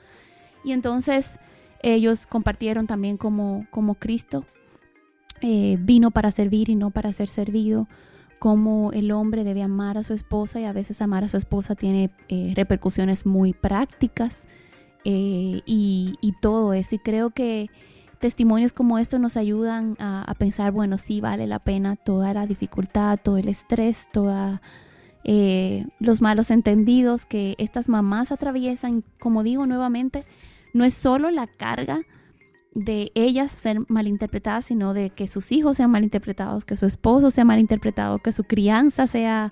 Y 0.63 0.71
entonces 0.71 1.39
ellos 1.83 2.25
compartieron 2.25 2.88
también 2.88 3.17
como, 3.17 3.67
como 3.69 3.95
Cristo 3.95 4.45
eh, 5.41 5.77
vino 5.79 6.10
para 6.10 6.31
servir 6.31 6.69
y 6.69 6.75
no 6.75 6.89
para 6.89 7.12
ser 7.12 7.27
servido, 7.27 7.88
cómo 8.39 8.91
el 8.91 9.12
hombre 9.12 9.43
debe 9.43 9.62
amar 9.62 9.97
a 9.97 10.03
su 10.03 10.13
esposa 10.13 10.60
y 10.60 10.65
a 10.65 10.73
veces 10.73 11.01
amar 11.01 11.23
a 11.23 11.27
su 11.27 11.38
esposa 11.38 11.75
tiene 11.75 12.10
eh, 12.27 12.53
repercusiones 12.55 13.25
muy 13.25 13.53
prácticas 13.53 14.45
eh, 15.05 15.62
y, 15.65 16.33
todo 16.41 16.73
eso. 16.73 16.95
Y 16.95 16.99
creo 16.99 17.29
que 17.29 17.69
testimonios 18.19 18.73
como 18.73 18.97
estos 18.97 19.19
nos 19.19 19.38
ayudan 19.38 19.95
a, 19.99 20.34
pensar, 20.38 20.71
bueno, 20.71 20.97
sí 20.97 21.21
vale 21.21 21.47
la 21.47 21.60
pena 21.60 21.95
toda 21.95 22.34
la 22.34 22.47
dificultad, 22.47 23.19
todo 23.21 23.38
el 23.38 23.47
estrés, 23.47 24.08
todos 24.12 24.60
eh, 25.23 25.86
los 25.99 26.21
malos 26.21 26.51
entendidos 26.51 27.25
que 27.25 27.56
estas 27.58 27.89
mamás 27.89 28.32
atraviesan. 28.32 29.03
Como 29.19 29.43
digo 29.43 29.65
nuevamente, 29.65 30.25
no 30.73 30.84
es 30.84 30.93
solo 30.93 31.32
la 31.32 31.47
carga 31.47 32.01
de 32.73 33.12
ellas 33.15 33.51
ser 33.51 33.80
malinterpretadas, 33.88 34.65
sino 34.65 34.93
de 34.93 35.10
que 35.10 35.27
sus 35.27 35.51
hijos 35.51 35.77
sean 35.77 35.89
malinterpretados, 35.91 36.65
que 36.65 36.75
su 36.75 36.86
esposo 36.86 37.32
sea 37.32 37.45
malinterpretado, 37.45 38.19
que 38.19 38.32
su 38.32 38.43
crianza 38.43 39.08
sea 39.08 39.51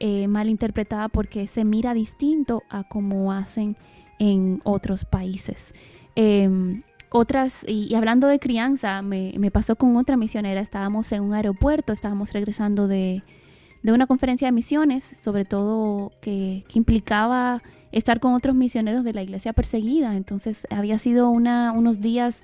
eh, 0.00 0.28
malinterpretada 0.28 1.08
porque 1.08 1.46
se 1.46 1.64
mira 1.64 1.94
distinto 1.94 2.62
a 2.70 2.84
como 2.84 3.32
hacen 3.32 3.76
en 4.18 4.60
otros 4.64 5.04
países. 5.04 5.74
Em, 6.16 6.82
otras, 7.10 7.64
y, 7.68 7.94
hablando 7.94 8.26
de 8.26 8.38
crianza, 8.38 9.02
me, 9.02 9.50
pasó 9.52 9.76
con 9.76 9.96
otra 9.96 10.16
misionera, 10.16 10.60
estábamos 10.60 11.12
en 11.12 11.22
un 11.22 11.34
aeropuerto, 11.34 11.92
estábamos 11.92 12.32
regresando 12.32 12.88
de, 12.88 13.22
una 13.84 14.06
conferencia 14.06 14.48
de 14.48 14.52
misiones, 14.52 15.04
sobre 15.04 15.44
todo 15.44 16.10
que, 16.20 16.64
que, 16.68 16.78
implicaba 16.78 17.62
estar 17.92 18.18
con 18.18 18.34
otros 18.34 18.56
misioneros 18.56 19.04
de 19.04 19.12
la 19.12 19.22
iglesia 19.22 19.52
perseguida. 19.52 20.16
Entonces 20.16 20.66
había 20.70 20.98
sido 20.98 21.30
una, 21.30 21.70
unos 21.72 22.00
días 22.00 22.42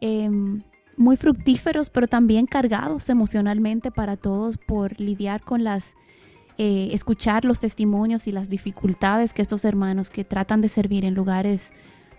em, 0.00 0.62
muy 0.96 1.16
fructíferos, 1.16 1.88
pero 1.88 2.06
también 2.06 2.46
cargados 2.46 3.08
emocionalmente 3.08 3.90
para 3.90 4.16
todos 4.16 4.58
por 4.58 5.00
lidiar 5.00 5.42
con 5.42 5.64
las, 5.64 5.94
eh, 6.58 6.90
escuchar 6.92 7.44
los 7.44 7.60
testimonios 7.60 8.28
y 8.28 8.32
las 8.32 8.50
dificultades 8.50 9.32
que 9.32 9.42
estos 9.42 9.64
hermanos 9.64 10.10
que 10.10 10.24
tratan 10.24 10.60
de 10.60 10.68
servir 10.68 11.04
en 11.04 11.14
lugares 11.14 11.72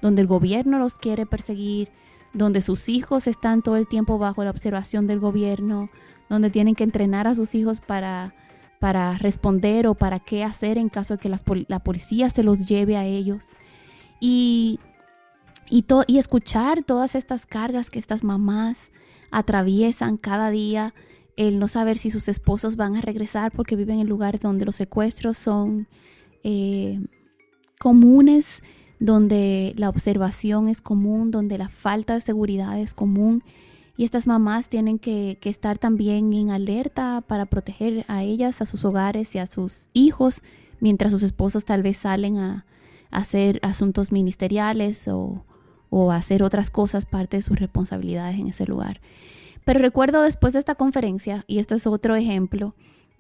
donde 0.04 0.22
el 0.22 0.28
gobierno 0.28 0.80
los 0.80 0.96
quiere 0.96 1.26
perseguir, 1.26 1.90
donde 2.34 2.60
sus 2.60 2.90
hijos 2.90 3.26
están 3.26 3.62
todo 3.62 3.78
el 3.78 3.88
tiempo 3.88 4.18
bajo 4.18 4.44
la 4.44 4.50
observación 4.50 5.08
del 5.08 5.22
gobierno, 5.22 5.90
donde 6.30 6.50
tienen 6.50 6.76
que 6.76 6.84
entrenar 6.84 7.26
a 7.26 7.36
sus 7.36 7.56
hijos 7.56 7.80
para, 7.80 8.36
para 8.80 9.18
responder 9.18 9.88
o 9.88 9.96
para 9.96 10.20
qué 10.20 10.44
hacer 10.44 10.78
en 10.78 10.90
caso 10.90 11.16
de 11.16 11.20
que 11.22 11.30
la, 11.30 11.80
policía 11.80 12.30
se 12.30 12.44
los 12.44 12.68
lleve 12.68 12.98
a 12.98 13.06
ellos. 13.06 13.56
Y, 14.20 14.82
y, 15.70 15.86
y 16.08 16.18
escuchar 16.18 16.84
todas 16.84 17.16
estas 17.16 17.46
cargas 17.46 17.90
que 17.90 18.00
estas 18.00 18.26
mamás 18.26 18.92
atraviesan 19.32 20.18
cada 20.18 20.50
día, 20.50 20.94
el 21.38 21.60
no 21.60 21.70
saber 21.70 21.98
si 21.98 22.10
sus 22.10 22.28
esposos 22.28 22.76
van 22.76 22.98
a 22.98 23.02
regresar 23.02 23.54
porque 23.54 23.78
viven 23.78 24.02
en 24.02 24.10
lugares 24.10 24.42
donde 24.42 24.66
los 24.66 24.76
secuestros 24.76 25.38
son 25.38 25.88
eh, 26.44 27.00
comunes 27.80 28.62
donde 29.04 29.74
la 29.76 29.90
observación 29.90 30.70
es 30.70 30.82
común, 30.82 31.30
donde 31.30 31.58
la 31.58 31.68
falta 31.68 32.14
de 32.14 32.22
seguridad 32.22 32.80
es 32.80 32.94
común. 32.94 33.44
Y 33.98 34.06
estas 34.06 34.28
mamás 34.28 34.70
tienen 34.70 34.98
que, 34.98 35.38
estar 35.44 35.78
también 35.78 36.32
en 36.32 36.52
alerta 36.52 37.22
para 37.28 37.46
proteger 37.46 38.06
a 38.08 38.24
ellas, 38.24 38.62
a 38.62 38.66
sus 38.66 38.86
hogares 38.86 39.36
y 39.36 39.40
a 39.40 39.46
sus 39.46 39.90
hijos, 39.92 40.42
mientras 40.80 41.12
sus 41.12 41.22
esposos 41.22 41.66
tal 41.66 41.84
vez 41.84 41.98
salen 41.98 42.38
a, 42.38 42.66
hacer 43.12 43.60
asuntos 43.62 44.14
ministeriales 44.14 45.10
o, 45.10 45.44
o 45.90 46.14
hacer 46.14 46.42
otras 46.42 46.70
cosas, 46.70 47.06
parte 47.06 47.36
de 47.36 47.44
sus 47.44 47.60
responsabilidades 47.60 48.40
en 48.40 48.48
ese 48.48 48.66
lugar. 48.66 49.02
Pero 49.66 49.82
recuerdo 49.82 50.22
después 50.22 50.54
de 50.54 50.60
esta 50.60 50.76
conferencia, 50.76 51.44
y 51.46 51.60
esto 51.60 51.76
es 51.76 51.86
otro 51.88 52.16
ejemplo, 52.16 52.74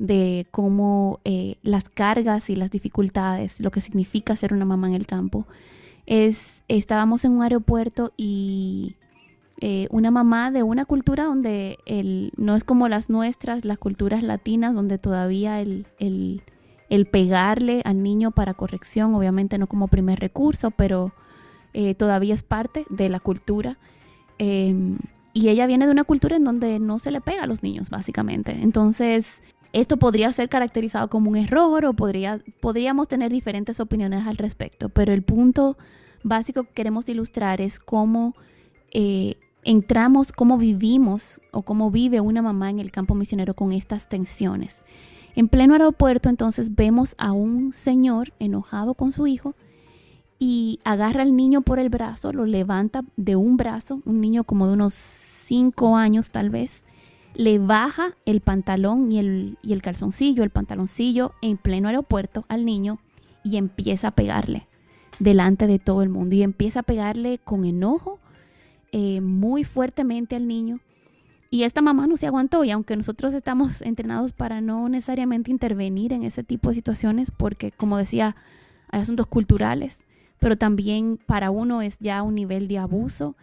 de 0.03 0.45
cómo 0.51 1.21
eh, 1.23 1.55
las 1.63 1.87
cargas 1.87 2.49
y 2.49 2.57
las 2.57 2.71
dificultades, 2.71 3.61
lo 3.61 3.71
que 3.71 3.79
significa 3.79 4.35
ser 4.35 4.53
una 4.53 4.65
mamá 4.65 4.89
en 4.89 4.95
el 4.95 5.07
campo, 5.07 5.47
es, 6.05 6.61
estábamos 6.67 7.23
en 7.23 7.31
un 7.31 7.41
aeropuerto 7.41 8.11
y 8.17 8.97
eh, 9.61 9.87
una 9.91 10.11
mamá 10.11 10.51
de 10.51 10.61
una 10.61 10.83
cultura 10.83 11.23
donde 11.23 11.77
el, 11.85 12.33
no 12.35 12.57
es 12.57 12.65
como 12.65 12.89
las 12.89 13.09
nuestras, 13.09 13.63
las 13.63 13.77
culturas 13.77 14.23
latinas, 14.23 14.73
donde 14.73 14.97
todavía 14.97 15.61
el, 15.61 15.87
el, 15.99 16.41
el 16.89 17.05
pegarle 17.05 17.81
al 17.85 18.03
niño 18.03 18.31
para 18.31 18.53
corrección, 18.55 19.15
obviamente 19.15 19.57
no 19.57 19.67
como 19.67 19.87
primer 19.87 20.19
recurso, 20.19 20.71
pero 20.71 21.13
eh, 21.73 21.95
todavía 21.95 22.33
es 22.33 22.43
parte 22.43 22.85
de 22.89 23.07
la 23.07 23.21
cultura. 23.21 23.77
Em, 24.37 24.97
y 25.31 25.47
ella 25.47 25.65
viene 25.65 25.85
de 25.85 25.93
una 25.93 26.03
cultura 26.03 26.35
en 26.35 26.43
donde 26.43 26.79
no 26.79 26.99
se 26.99 27.11
le 27.11 27.21
pega 27.21 27.43
a 27.43 27.47
los 27.47 27.63
niños, 27.63 27.89
básicamente. 27.89 28.51
Entonces, 28.61 29.39
esto 29.73 29.97
podría 29.97 30.31
ser 30.31 30.49
caracterizado 30.49 31.09
como 31.09 31.31
un 31.31 31.35
error 31.35 31.85
o 31.85 31.93
podría, 31.93 32.41
podríamos 32.61 33.07
tener 33.07 33.31
diferentes 33.31 33.79
opiniones 33.79 34.25
al 34.27 34.37
respecto, 34.37 34.89
pero 34.89 35.11
el 35.13 35.23
punto 35.23 35.77
básico 36.23 36.63
que 36.63 36.73
queremos 36.73 37.09
ilustrar 37.09 37.59
es 37.59 37.79
cómo 37.79 38.35
eh, 38.91 39.35
entramos, 39.63 40.31
cómo 40.31 40.57
vivimos 40.57 41.41
o 41.51 41.63
cómo 41.63 41.89
vive 41.89 42.21
una 42.21 42.41
mamá 42.41 42.69
en 42.69 42.79
el 42.79 42.91
campo 42.91 43.15
misionero 43.15 43.55
con 43.55 43.71
estas 43.71 44.07
tensiones. 44.07 44.85
En 45.35 45.47
pleno 45.47 45.73
aeropuerto 45.73 46.29
entonces 46.29 46.75
vemos 46.75 47.15
a 47.17 47.31
un 47.31 47.73
señor 47.73 48.31
enojado 48.37 48.93
con 48.93 49.11
su 49.11 49.25
hijo 49.25 49.55
y 50.37 50.79
agarra 50.83 51.23
al 51.23 51.35
niño 51.35 51.61
por 51.61 51.79
el 51.79 51.89
brazo, 51.89 52.31
lo 52.31 52.45
levanta 52.45 53.03
de 53.17 53.35
un 53.35 53.57
brazo, 53.57 54.01
un 54.05 54.21
niño 54.21 54.43
como 54.43 54.67
de 54.67 54.73
unos 54.73 54.93
cinco 54.93 55.97
años 55.97 56.29
tal 56.29 56.51
vez, 56.51 56.83
le 57.35 57.59
baja 57.59 58.15
el 58.25 58.41
pantalón 58.41 59.11
y 59.11 59.19
el, 59.19 59.57
y 59.61 59.73
el 59.73 59.81
calzoncillo, 59.81 60.43
el 60.43 60.49
pantaloncillo 60.49 61.33
en 61.41 61.57
pleno 61.57 61.87
aeropuerto 61.87 62.45
al 62.47 62.65
niño 62.65 62.99
y 63.43 63.57
empieza 63.57 64.09
a 64.09 64.11
pegarle 64.11 64.67
delante 65.19 65.67
de 65.67 65.79
todo 65.79 66.01
el 66.03 66.09
mundo 66.09 66.35
y 66.35 66.43
empieza 66.43 66.81
a 66.81 66.83
pegarle 66.83 67.39
con 67.43 67.65
enojo 67.65 68.19
eh, 68.91 69.21
muy 69.21 69.63
fuertemente 69.63 70.35
al 70.35 70.47
niño. 70.47 70.79
Y 71.49 71.63
esta 71.63 71.81
mamá 71.81 72.07
no 72.07 72.17
se 72.17 72.25
aguantó 72.25 72.63
y 72.63 72.71
aunque 72.71 72.97
nosotros 72.97 73.33
estamos 73.33 73.81
entrenados 73.83 74.33
para 74.33 74.59
no 74.59 74.89
necesariamente 74.89 75.51
intervenir 75.51 76.11
en 76.13 76.23
ese 76.23 76.43
tipo 76.43 76.69
de 76.69 76.75
situaciones, 76.75 77.29
porque 77.29 77.71
como 77.71 77.97
decía, 77.97 78.35
hay 78.89 79.01
asuntos 79.01 79.27
culturales, 79.27 79.99
pero 80.39 80.57
también 80.57 81.19
para 81.25 81.51
uno 81.51 81.81
es 81.81 81.99
ya 81.99 82.23
un 82.23 82.35
nivel 82.35 82.67
de 82.67 82.79
abuso. 82.79 83.35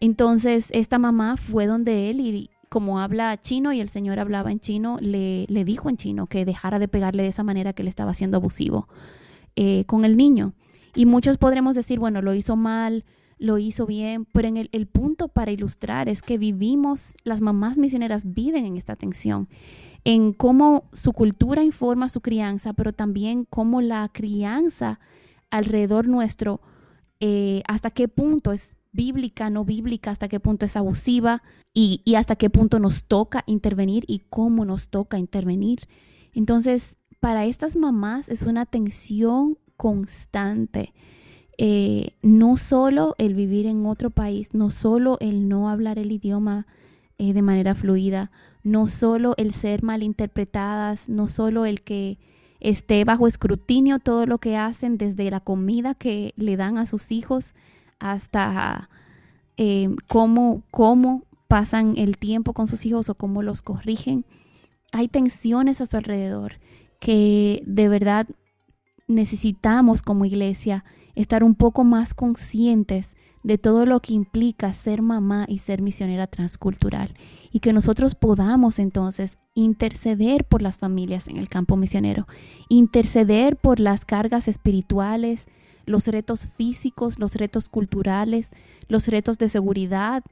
Entonces 0.00 0.68
esta 0.70 0.98
mamá 0.98 1.36
fue 1.36 1.66
donde 1.66 2.10
él 2.10 2.20
y, 2.20 2.50
como 2.72 3.00
habla 3.00 3.38
chino 3.38 3.74
y 3.74 3.82
el 3.82 3.90
señor 3.90 4.18
hablaba 4.18 4.50
en 4.50 4.58
chino, 4.58 4.96
le, 4.98 5.44
le 5.50 5.62
dijo 5.62 5.90
en 5.90 5.98
chino 5.98 6.26
que 6.26 6.46
dejara 6.46 6.78
de 6.78 6.88
pegarle 6.88 7.22
de 7.22 7.28
esa 7.28 7.42
manera 7.42 7.74
que 7.74 7.82
le 7.82 7.90
estaba 7.90 8.12
haciendo 8.12 8.38
abusivo 8.38 8.88
eh, 9.56 9.84
con 9.84 10.06
el 10.06 10.16
niño. 10.16 10.54
Y 10.94 11.04
muchos 11.04 11.36
podremos 11.36 11.76
decir, 11.76 11.98
bueno, 11.98 12.22
lo 12.22 12.32
hizo 12.32 12.56
mal, 12.56 13.04
lo 13.36 13.58
hizo 13.58 13.84
bien, 13.84 14.24
pero 14.24 14.48
en 14.48 14.56
el, 14.56 14.86
punto 14.86 15.28
para 15.28 15.50
ilustrar 15.50 16.08
es 16.08 16.22
que 16.22 16.38
vivimos, 16.38 17.14
las 17.24 17.42
mamás 17.42 17.76
misioneras 17.76 18.32
viven 18.32 18.64
en 18.64 18.78
esta 18.78 18.96
tensión, 18.96 19.50
en 20.04 20.32
cómo 20.32 20.84
su 20.94 21.12
cultura 21.12 21.62
informa 21.62 22.08
su 22.08 22.22
crianza, 22.22 22.72
pero 22.72 22.94
también 22.94 23.44
cómo 23.44 23.82
la 23.82 24.08
crianza 24.10 24.98
alrededor 25.50 26.08
nuestro, 26.08 26.62
eh, 27.20 27.62
hasta 27.68 27.90
qué 27.90 28.08
punto 28.08 28.50
es 28.50 28.74
bíblica, 28.92 29.50
no 29.50 29.64
bíblica, 29.64 30.10
hasta 30.10 30.28
qué 30.28 30.38
punto 30.38 30.66
es 30.66 30.76
abusiva 30.76 31.42
y, 31.74 32.02
hasta 32.16 32.36
qué 32.36 32.50
punto 32.50 32.78
nos 32.78 33.04
toca 33.04 33.42
intervenir 33.46 34.04
y 34.06 34.20
cómo 34.30 34.64
nos 34.64 34.88
toca 34.88 35.18
intervenir. 35.18 35.80
Entonces, 36.34 36.96
para 37.20 37.46
estas 37.46 37.76
mamás 37.76 38.28
es 38.28 38.42
una 38.42 38.66
tensión 38.66 39.58
constante. 39.76 40.92
Eh, 41.58 42.14
no 42.22 42.56
solo 42.56 43.14
el 43.18 43.34
vivir 43.34 43.66
en 43.66 43.86
otro 43.86 44.10
país, 44.10 44.54
no 44.54 44.70
solo 44.70 45.18
el 45.20 45.48
no 45.48 45.68
hablar 45.68 45.98
el 45.98 46.12
idioma 46.12 46.66
eh, 47.18 47.32
de 47.32 47.42
manera 47.42 47.74
fluida, 47.74 48.30
no 48.62 48.88
solo 48.88 49.34
el 49.36 49.52
ser 49.52 49.82
malinterpretadas, 49.82 51.08
no 51.08 51.28
solo 51.28 51.66
el 51.66 51.82
que 51.82 52.18
esté 52.60 53.04
bajo 53.04 53.26
escrutinio 53.26 53.98
todo 53.98 54.26
lo 54.26 54.38
que 54.38 54.56
hacen, 54.56 54.96
desde 54.96 55.30
la 55.30 55.40
comida 55.40 55.94
que 55.94 56.32
le 56.36 56.56
dan 56.56 56.78
a 56.78 56.86
sus 56.86 57.10
hijos 57.10 57.54
hasta 58.02 58.90
eh, 59.56 59.88
cómo, 60.08 60.62
cómo 60.70 61.22
pasan 61.48 61.94
el 61.96 62.18
tiempo 62.18 62.52
con 62.52 62.66
sus 62.66 62.84
hijos 62.84 63.08
o 63.08 63.14
cómo 63.14 63.42
los 63.42 63.62
corrigen. 63.62 64.24
Hay 64.90 65.08
tensiones 65.08 65.80
a 65.80 65.86
su 65.86 65.96
alrededor 65.96 66.54
que 66.98 67.62
de 67.66 67.88
verdad 67.88 68.26
necesitamos 69.06 70.02
como 70.02 70.24
iglesia 70.24 70.84
estar 71.14 71.44
un 71.44 71.54
poco 71.54 71.84
más 71.84 72.14
conscientes 72.14 73.16
de 73.42 73.58
todo 73.58 73.86
lo 73.86 74.00
que 74.00 74.14
implica 74.14 74.72
ser 74.72 75.02
mamá 75.02 75.46
y 75.48 75.58
ser 75.58 75.82
misionera 75.82 76.26
transcultural 76.26 77.14
y 77.50 77.60
que 77.60 77.72
nosotros 77.72 78.14
podamos 78.14 78.78
entonces 78.78 79.38
interceder 79.54 80.44
por 80.44 80.62
las 80.62 80.78
familias 80.78 81.28
en 81.28 81.36
el 81.36 81.48
campo 81.48 81.76
misionero, 81.76 82.26
interceder 82.68 83.56
por 83.56 83.80
las 83.80 84.04
cargas 84.04 84.48
espirituales, 84.48 85.48
los 85.86 86.08
retos 86.08 86.46
físicos, 86.46 87.18
los 87.18 87.34
retos 87.34 87.68
culturales, 87.68 88.50
los 88.88 89.08
retos 89.08 89.38
de 89.38 89.48
seguridad, 89.48 90.22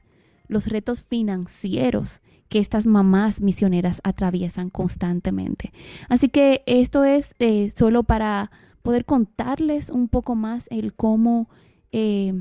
los 0.47 0.67
retos 0.67 1.01
financieros 1.01 2.21
que 2.51 2.59
estas 2.59 2.85
mamás 2.85 3.39
misioneras 3.39 4.01
atraviesan 4.03 4.69
constantemente. 4.69 5.71
Así 6.09 6.27
que 6.27 6.63
esto 6.65 7.05
es 7.05 7.33
eh, 7.39 7.71
solo 7.73 8.03
para 8.03 8.51
poder 8.81 9.05
contarles 9.05 9.89
un 9.89 10.09
poco 10.09 10.35
más 10.35 10.67
el 10.69 10.93
cómo 10.93 11.49
eh, 11.93 12.33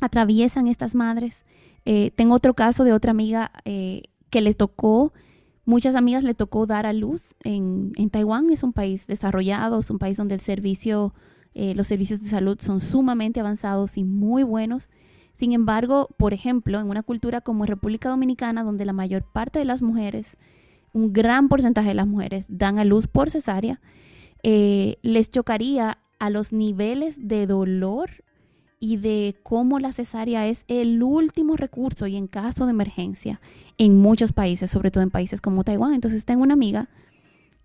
atraviesan 0.00 0.66
estas 0.66 0.94
madres. 0.94 1.44
Eh, 1.84 2.10
tengo 2.16 2.34
otro 2.34 2.54
caso 2.54 2.84
de 2.84 2.94
otra 2.94 3.10
amiga 3.10 3.52
que 3.64 4.40
le 4.40 4.54
tocó, 4.54 5.12
muchas 5.66 5.94
amigas 5.94 6.24
le 6.24 6.32
tocó 6.32 6.64
dar 6.64 6.86
a 6.86 6.94
luz 6.94 7.34
en, 7.44 7.92
en 7.96 8.08
Taiwán, 8.08 8.48
es 8.48 8.62
un 8.62 8.72
país 8.72 9.06
desarrollado, 9.06 9.78
es 9.78 9.90
un 9.90 9.98
país 9.98 10.16
donde 10.16 10.36
el 10.36 10.40
servicio 10.40 11.12
eh, 11.54 11.74
los 11.74 11.86
servicios 11.86 12.22
de 12.22 12.28
salud 12.28 12.58
son 12.60 12.80
sumamente 12.80 13.40
avanzados 13.40 13.96
y 13.96 14.04
muy 14.04 14.42
buenos. 14.42 14.90
Sin 15.32 15.52
embargo, 15.52 16.08
por 16.16 16.34
ejemplo, 16.34 16.80
en 16.80 16.88
una 16.88 17.02
cultura 17.02 17.40
como 17.40 17.66
República 17.66 18.08
Dominicana, 18.08 18.64
donde 18.64 18.84
la 18.84 18.92
mayor 18.92 19.24
parte 19.24 19.58
de 19.58 19.64
las 19.64 19.82
mujeres, 19.82 20.36
un 20.92 21.12
gran 21.12 21.48
porcentaje 21.48 21.88
de 21.88 21.94
las 21.94 22.08
mujeres, 22.08 22.46
dan 22.48 22.78
a 22.78 22.84
luz 22.84 23.06
por 23.06 23.30
cesárea, 23.30 23.80
eh, 24.42 24.96
les 25.02 25.30
chocaría 25.30 25.98
a 26.18 26.30
los 26.30 26.52
niveles 26.52 27.28
de 27.28 27.46
dolor 27.46 28.10
y 28.80 28.96
de 28.96 29.36
cómo 29.42 29.78
la 29.78 29.92
cesárea 29.92 30.46
es 30.46 30.64
el 30.68 31.02
último 31.02 31.56
recurso 31.56 32.06
y 32.06 32.16
en 32.16 32.28
caso 32.28 32.66
de 32.66 32.70
emergencia 32.70 33.40
en 33.76 33.98
muchos 33.98 34.32
países, 34.32 34.70
sobre 34.70 34.90
todo 34.90 35.02
en 35.02 35.10
países 35.10 35.40
como 35.40 35.64
Taiwán. 35.64 35.94
Entonces 35.94 36.24
tengo 36.24 36.42
una 36.42 36.54
amiga 36.54 36.88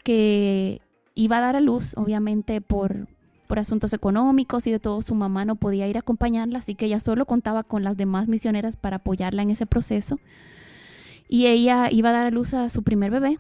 que 0.04 0.82
iba 1.16 1.38
a 1.38 1.42
dar 1.42 1.56
a 1.56 1.62
luz, 1.62 1.94
obviamente 1.98 2.62
por, 2.62 3.08
por 3.54 3.60
asuntos 3.60 3.94
económicos 3.94 4.66
y 4.66 4.72
de 4.72 4.80
todo, 4.80 5.04
su 5.04 5.14
mamá 5.14 5.46
no 5.46 5.58
podía 5.58 5.88
ir 5.88 5.98
a 5.98 6.00
acompañarla, 6.00 6.58
así 6.58 6.74
que 6.74 6.88
ella 6.88 7.00
solo 7.00 7.28
contaba 7.28 7.62
con 7.62 7.84
las 7.84 7.96
demás 7.98 8.28
misioneras 8.28 8.78
para 8.78 8.96
apoyarla 8.96 9.44
en 9.44 9.52
ese 9.52 9.68
proceso. 9.68 10.20
Y 11.30 11.46
ella 11.46 11.92
iba 11.92 12.10
a 12.10 12.14
dar 12.14 12.26
a 12.26 12.32
luz 12.32 12.56
a 12.56 12.68
su 12.70 12.82
primer 12.82 13.12
bebé. 13.12 13.38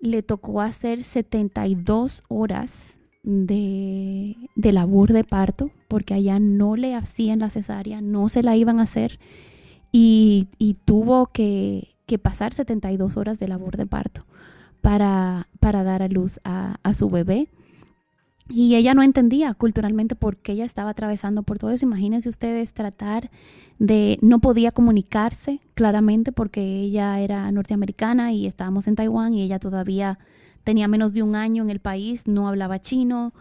Le 0.00 0.24
tocó 0.24 0.60
hacer 0.60 1.04
72 1.04 2.24
horas 2.26 2.98
de, 3.22 4.34
labor 4.56 5.12
de 5.12 5.22
parto, 5.22 5.70
porque 5.86 6.14
allá 6.14 6.40
no 6.40 6.74
le 6.74 6.96
hacían 6.96 7.38
la 7.38 7.50
cesárea, 7.50 8.00
no 8.00 8.28
se 8.28 8.42
la 8.42 8.56
iban 8.56 8.80
a 8.80 8.82
hacer, 8.82 9.20
y, 9.92 10.48
tuvo 10.84 11.26
que, 11.26 11.94
pasar 12.20 12.52
72 12.52 13.16
horas 13.16 13.38
de 13.38 13.46
labor 13.46 13.76
de 13.76 13.86
parto 13.86 14.26
para, 14.80 15.46
para 15.60 15.84
dar 15.84 16.02
a 16.02 16.08
luz 16.08 16.40
a, 16.42 16.92
su 16.92 17.08
bebé. 17.08 17.48
Y 18.50 18.76
ella 18.76 18.94
no 18.94 19.02
entendía 19.02 19.52
culturalmente 19.52 20.14
por 20.14 20.36
qué 20.38 20.52
ella 20.52 20.64
estaba 20.64 20.90
atravesando 20.90 21.42
por 21.42 21.58
todo 21.58 21.70
eso. 21.70 21.84
Imagínense 21.84 22.28
ustedes 22.28 22.72
tratar 22.72 23.30
de, 23.78 24.18
no 24.22 24.38
podía 24.38 24.72
comunicarse 24.72 25.60
claramente 25.74 26.32
porque 26.32 26.62
ella 26.80 27.20
era 27.20 27.50
norteamericana 27.52 28.32
y 28.32 28.46
estábamos 28.46 28.88
en 28.88 28.96
Taiwán 28.96 29.34
y 29.34 29.42
ella 29.42 29.58
todavía 29.58 30.18
tenía 30.64 30.88
menos 30.88 31.12
de 31.12 31.22
un 31.22 31.36
año 31.36 31.62
en 31.62 31.70
el 31.70 31.80
país, 31.80 32.26
no 32.26 32.48
hablaba 32.48 32.80
chino. 32.80 33.34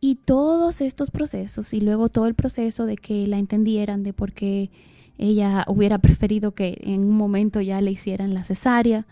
Y 0.00 0.16
todos 0.16 0.82
estos 0.82 1.10
procesos 1.10 1.72
y 1.72 1.80
luego 1.80 2.10
todo 2.10 2.26
el 2.26 2.34
proceso 2.34 2.84
de 2.84 2.96
que 2.96 3.26
la 3.26 3.38
entendieran 3.38 4.02
de 4.02 4.12
por 4.12 4.32
qué 4.32 4.70
ella 5.16 5.64
hubiera 5.68 5.98
preferido 6.06 6.52
que 6.52 6.78
en 6.82 7.00
un 7.00 7.16
momento 7.16 7.62
ya 7.62 7.80
le 7.80 7.90
hicieran 7.90 8.34
la 8.34 8.44
cesárea. 8.44 9.06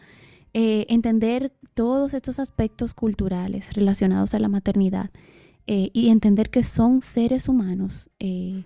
Eh, 0.55 0.87
entender 0.89 1.53
todos 1.75 2.15
estos 2.15 2.39
aspectos 2.39 2.93
culturales 2.93 3.73
relacionados 3.73 4.35
a 4.35 4.39
la 4.39 4.49
maternidad 4.49 5.11
eh, 5.67 5.91
y 5.93 6.11
entender 6.11 6.51
que 6.51 6.63
son 6.63 7.01
seres 7.01 7.49
humanos, 7.49 8.11
eh, 8.19 8.65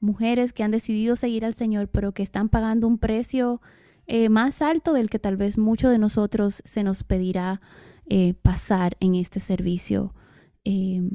mujeres 0.00 0.52
que 0.52 0.62
han 0.62 0.72
decidido 0.72 1.16
seguir 1.16 1.44
al 1.44 1.54
Señor, 1.54 1.88
pero 1.88 2.12
que 2.12 2.22
están 2.22 2.48
pagando 2.48 2.86
un 2.86 2.98
precio 2.98 3.60
más 4.28 4.60
alto 4.60 4.92
del 4.92 5.08
que 5.08 5.18
tal 5.18 5.38
vez 5.38 5.56
mucho 5.56 5.88
de 5.88 5.96
nosotros 5.96 6.60
se 6.66 6.82
nos 6.82 7.02
pedirá 7.02 7.62
eh, 8.14 8.34
pasar 8.42 8.96
en 9.00 9.14
este 9.14 9.38
servicio 9.38 10.12
em, 10.64 11.10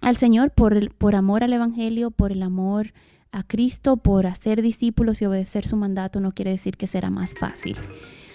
al 0.00 0.16
Señor 0.16 0.52
por, 0.52 0.94
por 0.94 1.16
amor 1.16 1.42
al 1.42 1.52
Evangelio, 1.52 2.12
por 2.12 2.30
el 2.30 2.42
amor 2.42 2.94
a 3.32 3.42
Cristo, 3.42 3.96
por 3.96 4.26
hacer 4.26 4.62
discípulos 4.62 5.20
y 5.20 5.26
obedecer 5.26 5.66
su 5.66 5.76
mandato, 5.76 6.20
no 6.20 6.30
quiere 6.32 6.52
decir 6.52 6.76
que 6.76 6.86
será 6.86 7.10
más 7.10 7.34
fácil. 7.34 7.76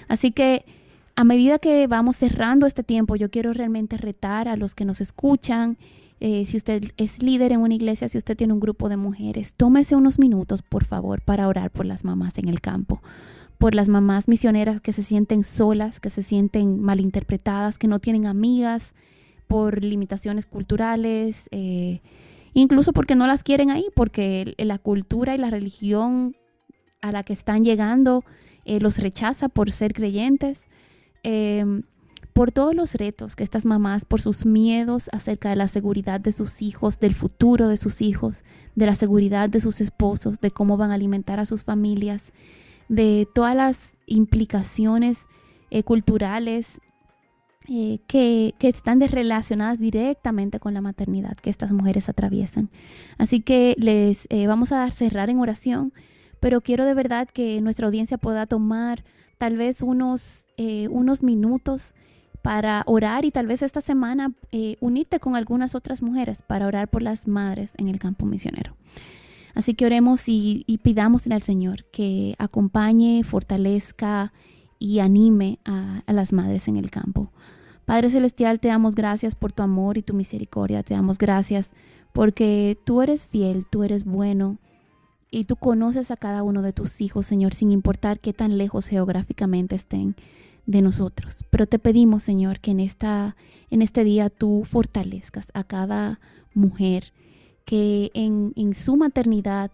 Así 0.09 0.31
que 0.31 0.65
a 1.15 1.23
medida 1.23 1.59
que 1.59 1.87
vamos 1.87 2.17
cerrando 2.17 2.65
este 2.65 2.83
tiempo, 2.83 3.15
yo 3.15 3.29
quiero 3.29 3.53
realmente 3.53 3.97
retar 3.97 4.47
a 4.47 4.55
los 4.55 4.75
que 4.75 4.85
nos 4.85 5.01
escuchan. 5.01 5.77
Eh, 6.19 6.45
si 6.45 6.57
usted 6.57 6.91
es 6.97 7.21
líder 7.21 7.51
en 7.51 7.61
una 7.61 7.73
iglesia, 7.73 8.07
si 8.07 8.17
usted 8.17 8.37
tiene 8.37 8.53
un 8.53 8.59
grupo 8.59 8.89
de 8.89 8.97
mujeres, 8.97 9.53
tómese 9.55 9.95
unos 9.95 10.19
minutos, 10.19 10.61
por 10.61 10.85
favor, 10.85 11.21
para 11.21 11.47
orar 11.47 11.69
por 11.69 11.85
las 11.85 12.03
mamás 12.03 12.37
en 12.37 12.47
el 12.47 12.61
campo 12.61 13.01
por 13.63 13.75
las 13.75 13.87
mamás 13.87 14.27
misioneras 14.27 14.81
que 14.81 14.91
se 14.91 15.03
sienten 15.03 15.45
solas, 15.45 16.01
que 16.01 16.09
se 16.09 16.21
sienten 16.21 16.81
malinterpretadas, 16.81 17.77
que 17.77 17.87
no 17.87 17.99
tienen 17.99 18.27
amigas, 18.27 18.93
por 19.47 19.81
limitaciones 19.81 20.47
culturales, 20.47 21.47
eh, 21.51 22.01
incluso 22.53 22.91
porque 22.91 23.15
no 23.15 23.25
las 23.25 23.41
quieren 23.41 23.69
ahí, 23.69 23.85
porque 23.95 24.53
la 24.57 24.79
cultura 24.79 25.33
y 25.33 25.37
la 25.37 25.49
religión 25.49 26.35
a 27.01 27.13
la 27.13 27.23
que 27.23 27.31
están 27.31 27.63
llegando 27.63 28.25
eh, 28.65 28.81
los 28.81 28.97
rechaza 28.97 29.47
por 29.47 29.71
ser 29.71 29.93
creyentes, 29.93 30.67
em, 31.23 31.83
por 32.33 32.51
todos 32.51 32.75
los 32.75 32.95
retos 32.95 33.35
que 33.35 33.43
estas 33.43 33.65
mamás, 33.65 34.05
por 34.05 34.19
sus 34.19 34.45
miedos 34.45 35.09
acerca 35.11 35.49
de 35.49 35.55
la 35.55 35.67
seguridad 35.67 36.19
de 36.19 36.31
sus 36.31 36.61
hijos, 36.61 36.99
del 36.99 37.13
futuro 37.13 37.67
de 37.67 37.77
sus 37.77 38.01
hijos, 38.01 38.43
de 38.75 38.85
la 38.85 38.95
seguridad 38.95 39.49
de 39.49 39.59
sus 39.59 39.81
esposos, 39.81 40.41
de 40.41 40.51
cómo 40.51 40.77
van 40.77 40.91
a 40.91 40.95
alimentar 40.95 41.39
a 41.39 41.45
sus 41.45 41.63
familias, 41.63 42.33
de 42.89 43.27
todas 43.33 43.55
las 43.55 43.93
implicaciones 44.07 45.27
eh, 45.69 45.83
culturales 45.83 46.81
eh, 47.69 47.99
que, 48.07 48.53
están 48.59 48.99
relacionadas 48.99 49.79
directamente 49.79 50.59
con 50.59 50.73
la 50.73 50.81
maternidad 50.81 51.37
que 51.37 51.49
estas 51.49 51.71
mujeres 51.71 52.09
atraviesan. 52.09 52.69
Así 53.17 53.39
que 53.39 53.75
les 53.77 54.27
eh, 54.29 54.47
vamos 54.47 54.71
a 54.71 54.77
dar 54.77 54.91
cerrar 54.91 55.29
en 55.29 55.39
oración, 55.39 55.93
pero 56.43 56.59
quiero 56.59 56.83
de 56.83 56.93
verdad 56.93 57.29
que 57.29 57.61
nuestra 57.61 57.87
audiencia 57.87 58.17
pueda 58.17 58.45
tomar 58.47 59.05
tal 59.37 59.55
vez 59.55 59.81
unos, 59.81 60.45
unos 60.89 61.23
minutos 61.23 61.95
para 62.41 62.83
orar 62.85 63.23
y 63.23 63.31
tal 63.31 63.47
vez 63.47 63.61
esta 63.61 63.79
semana 63.79 64.33
unirte 64.81 65.21
con 65.21 65.37
algunas 65.37 65.73
otras 65.73 66.01
mujeres 66.01 66.41
para 66.41 66.67
orar 66.67 66.89
por 66.89 67.01
las 67.01 67.29
madres 67.29 67.71
en 67.77 67.87
el 67.87 67.97
campo 67.97 68.25
misionero. 68.25 68.75
Así 69.55 69.73
que 69.73 69.85
oremos 69.85 70.23
y, 70.27 70.65
pidámosle 70.83 71.33
al 71.33 71.43
Señor 71.43 71.85
que 71.93 72.35
acompañe, 72.39 73.23
fortalezca 73.23 74.33
y 74.79 74.99
anime 74.99 75.59
a, 75.63 76.03
las 76.07 76.33
madres 76.33 76.67
en 76.67 76.75
el 76.75 76.91
campo. 76.91 77.31
Padre 77.85 78.09
Celestial, 78.09 78.59
te 78.59 78.67
damos 78.67 78.95
gracias 78.95 79.33
por 79.33 79.53
tu 79.53 79.63
amor 79.63 79.97
y 79.97 80.01
tu 80.01 80.13
misericordia. 80.13 80.83
Te 80.83 80.93
damos 80.93 81.17
gracias 81.17 81.71
porque 82.11 82.77
tú 82.83 83.01
eres 83.01 83.27
fiel, 83.27 83.65
tú 83.65 83.85
eres 83.85 84.03
bueno 84.03 84.57
y 85.33 85.45
tú 85.45 85.55
conoces 85.55 86.11
a 86.11 86.15
cada 86.15 86.43
uno 86.43 86.61
de 86.61 86.73
tus 86.73 87.01
hijos, 87.01 87.25
Señor, 87.25 87.55
sin 87.55 87.71
importar 87.71 88.19
qué 88.19 88.33
tan 88.33 88.59
lejos 88.59 88.87
geográficamente 88.87 89.75
estén 89.75 90.15
de 90.67 90.83
nosotros. 90.83 91.43
Pero 91.49 91.65
te 91.65 91.79
pedimos, 91.79 92.21
Señor, 92.21 92.59
que 92.59 92.69
en, 92.69 92.79
esta, 92.79 93.35
en 93.71 93.81
este 93.81 94.03
día 94.03 94.29
tú 94.29 94.63
fortalezcas 94.63 95.47
a 95.55 95.63
cada 95.63 96.19
mujer 96.53 97.13
que 97.65 98.11
en, 98.13 98.53
su 98.75 98.95
maternidad 98.95 99.71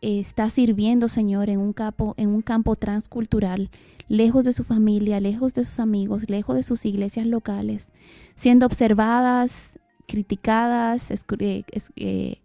está 0.00 0.50
sirviendo, 0.50 1.08
Señor, 1.08 1.50
en 1.50 1.58
un, 1.58 1.72
campo, 1.72 2.14
en 2.16 2.28
un 2.28 2.42
campo 2.42 2.76
transcultural, 2.76 3.70
lejos 4.06 4.44
de 4.44 4.52
su 4.52 4.62
familia, 4.62 5.18
lejos 5.18 5.54
de 5.54 5.64
sus 5.64 5.80
amigos, 5.80 6.30
lejos 6.30 6.54
de 6.54 6.62
sus 6.62 6.86
iglesias 6.86 7.26
locales, 7.26 7.92
siendo 8.36 8.66
observadas, 8.66 9.80
criticadas, 10.06 11.10
eh, 11.96 12.38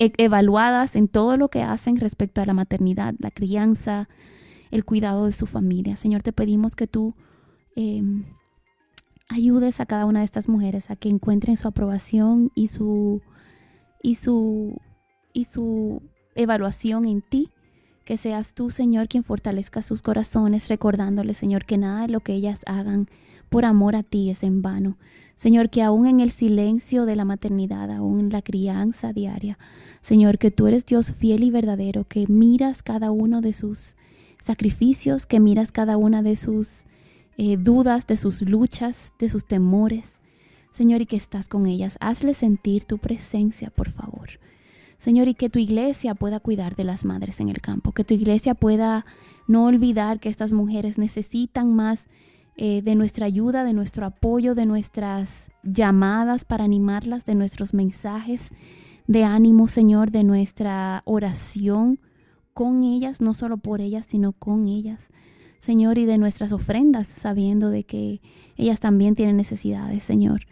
e, 0.00 0.12
evaluadas 0.16 0.96
en 0.96 1.06
todo 1.06 1.36
lo 1.36 1.48
que 1.48 1.62
hacen 1.62 2.00
respecto 2.00 2.40
a 2.40 2.46
la 2.46 2.54
maternidad, 2.54 3.14
la 3.18 3.30
crianza, 3.30 4.08
el 4.72 4.84
cuidado 4.84 5.26
de 5.26 5.32
su 5.32 5.46
familia. 5.46 5.94
Señor, 5.94 6.22
te 6.22 6.32
pedimos 6.32 6.74
que 6.74 6.88
tú 6.88 7.14
em, 7.76 8.24
ayudes 9.28 9.78
a 9.78 9.86
cada 9.86 10.06
una 10.06 10.18
de 10.18 10.24
estas 10.24 10.48
mujeres 10.48 10.90
a 10.90 10.96
que 10.96 11.08
encuentren 11.08 11.56
su 11.56 11.68
aprobación 11.68 12.50
y 12.56 12.66
su 12.66 13.22
y 14.02 14.16
su, 14.16 14.80
y 15.32 15.44
su 15.44 16.02
evaluación 16.34 17.04
en 17.04 17.22
ti. 17.22 17.50
Que 18.04 18.16
seas 18.16 18.54
tú, 18.54 18.70
Señor, 18.70 19.08
quien 19.08 19.22
fortalezca 19.22 19.82
sus 19.82 20.02
corazones, 20.02 20.68
recordándole, 20.68 21.34
Señor, 21.34 21.64
que 21.64 21.78
nada 21.78 22.02
de 22.02 22.08
lo 22.08 22.20
que 22.20 22.32
ellas 22.32 22.62
hagan 22.66 23.08
por 23.50 23.64
amor 23.64 23.94
a 23.94 24.02
ti 24.02 24.30
es 24.30 24.42
en 24.42 24.62
vano. 24.62 24.96
Señor, 25.40 25.70
que 25.70 25.82
aún 25.82 26.06
en 26.06 26.20
el 26.20 26.32
silencio 26.32 27.06
de 27.06 27.16
la 27.16 27.24
maternidad, 27.24 27.90
aún 27.90 28.20
en 28.20 28.28
la 28.28 28.42
crianza 28.42 29.14
diaria, 29.14 29.58
Señor, 30.02 30.36
que 30.36 30.50
tú 30.50 30.66
eres 30.66 30.84
Dios 30.84 31.12
fiel 31.12 31.44
y 31.44 31.50
verdadero, 31.50 32.04
que 32.04 32.26
miras 32.26 32.82
cada 32.82 33.10
uno 33.10 33.40
de 33.40 33.54
sus 33.54 33.96
sacrificios, 34.38 35.24
que 35.24 35.40
miras 35.40 35.72
cada 35.72 35.96
una 35.96 36.20
de 36.20 36.36
sus 36.36 36.84
eh, 37.38 37.56
dudas, 37.56 38.06
de 38.06 38.18
sus 38.18 38.42
luchas, 38.42 39.14
de 39.18 39.30
sus 39.30 39.46
temores, 39.46 40.20
Señor, 40.72 41.00
y 41.00 41.06
que 41.06 41.16
estás 41.16 41.48
con 41.48 41.64
ellas. 41.64 41.96
Hazle 42.02 42.34
sentir 42.34 42.84
tu 42.84 42.98
presencia, 42.98 43.70
por 43.70 43.88
favor. 43.88 44.28
Señor, 44.98 45.26
y 45.28 45.32
que 45.32 45.48
tu 45.48 45.58
iglesia 45.58 46.14
pueda 46.14 46.40
cuidar 46.40 46.76
de 46.76 46.84
las 46.84 47.06
madres 47.06 47.40
en 47.40 47.48
el 47.48 47.62
campo, 47.62 47.92
que 47.92 48.04
tu 48.04 48.12
iglesia 48.12 48.54
pueda 48.54 49.06
no 49.48 49.64
olvidar 49.64 50.20
que 50.20 50.28
estas 50.28 50.52
mujeres 50.52 50.98
necesitan 50.98 51.74
más 51.74 52.08
eh, 52.56 52.82
de 52.82 52.94
nuestra 52.94 53.26
ayuda, 53.26 53.64
de 53.64 53.72
nuestro 53.72 54.06
apoyo, 54.06 54.54
de 54.54 54.66
nuestras 54.66 55.50
llamadas 55.62 56.44
para 56.44 56.64
animarlas, 56.64 57.24
de 57.24 57.34
nuestros 57.34 57.74
mensajes 57.74 58.50
de 59.06 59.24
ánimo, 59.24 59.68
Señor, 59.68 60.10
de 60.10 60.24
nuestra 60.24 61.02
oración 61.04 61.98
con 62.54 62.82
ellas, 62.82 63.20
no 63.20 63.34
solo 63.34 63.56
por 63.56 63.80
ellas, 63.80 64.06
sino 64.06 64.32
con 64.32 64.68
ellas. 64.68 65.08
Señor, 65.58 65.98
y 65.98 66.06
de 66.06 66.18
nuestras 66.18 66.52
ofrendas, 66.52 67.08
sabiendo 67.08 67.70
de 67.70 67.84
que 67.84 68.20
ellas 68.56 68.80
también 68.80 69.14
tienen 69.14 69.36
necesidades, 69.36 70.02
Señor 70.02 70.46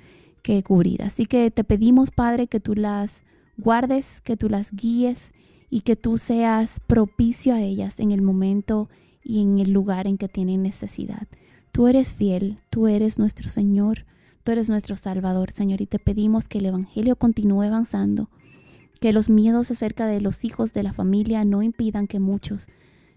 que 0.48 0.62
cubrir. 0.62 1.02
Así 1.02 1.26
que 1.26 1.50
te 1.50 1.62
pedimos, 1.64 2.10
Padre, 2.10 2.46
que 2.46 2.60
tú 2.60 2.74
las 2.74 3.24
guardes, 3.56 4.20
que 4.20 4.36
tú 4.36 4.48
las 4.48 4.72
guíes 4.72 5.34
y 5.68 5.82
que 5.82 5.96
tú 5.96 6.16
seas 6.16 6.80
propicio 6.80 7.54
a 7.54 7.60
ellas 7.60 8.00
en 8.00 8.12
el 8.12 8.22
momento 8.22 8.88
y 9.22 9.42
en 9.42 9.58
el 9.58 9.72
lugar 9.72 10.06
en 10.06 10.16
que 10.16 10.28
tienen 10.28 10.62
necesidad. 10.62 11.28
Tú 11.72 11.86
eres 11.86 12.12
fiel, 12.12 12.58
tú 12.70 12.88
eres 12.88 13.18
nuestro 13.18 13.48
Señor, 13.48 14.04
tú 14.44 14.52
eres 14.52 14.68
nuestro 14.68 14.96
Salvador, 14.96 15.52
Señor, 15.52 15.80
y 15.80 15.86
te 15.86 15.98
pedimos 15.98 16.48
que 16.48 16.58
el 16.58 16.66
Evangelio 16.66 17.16
continúe 17.16 17.62
avanzando, 17.62 18.30
que 19.00 19.12
los 19.12 19.30
miedos 19.30 19.70
acerca 19.70 20.06
de 20.06 20.20
los 20.20 20.44
hijos 20.44 20.72
de 20.72 20.82
la 20.82 20.92
familia 20.92 21.44
no 21.44 21.62
impidan 21.62 22.06
que 22.06 22.18
muchos 22.18 22.66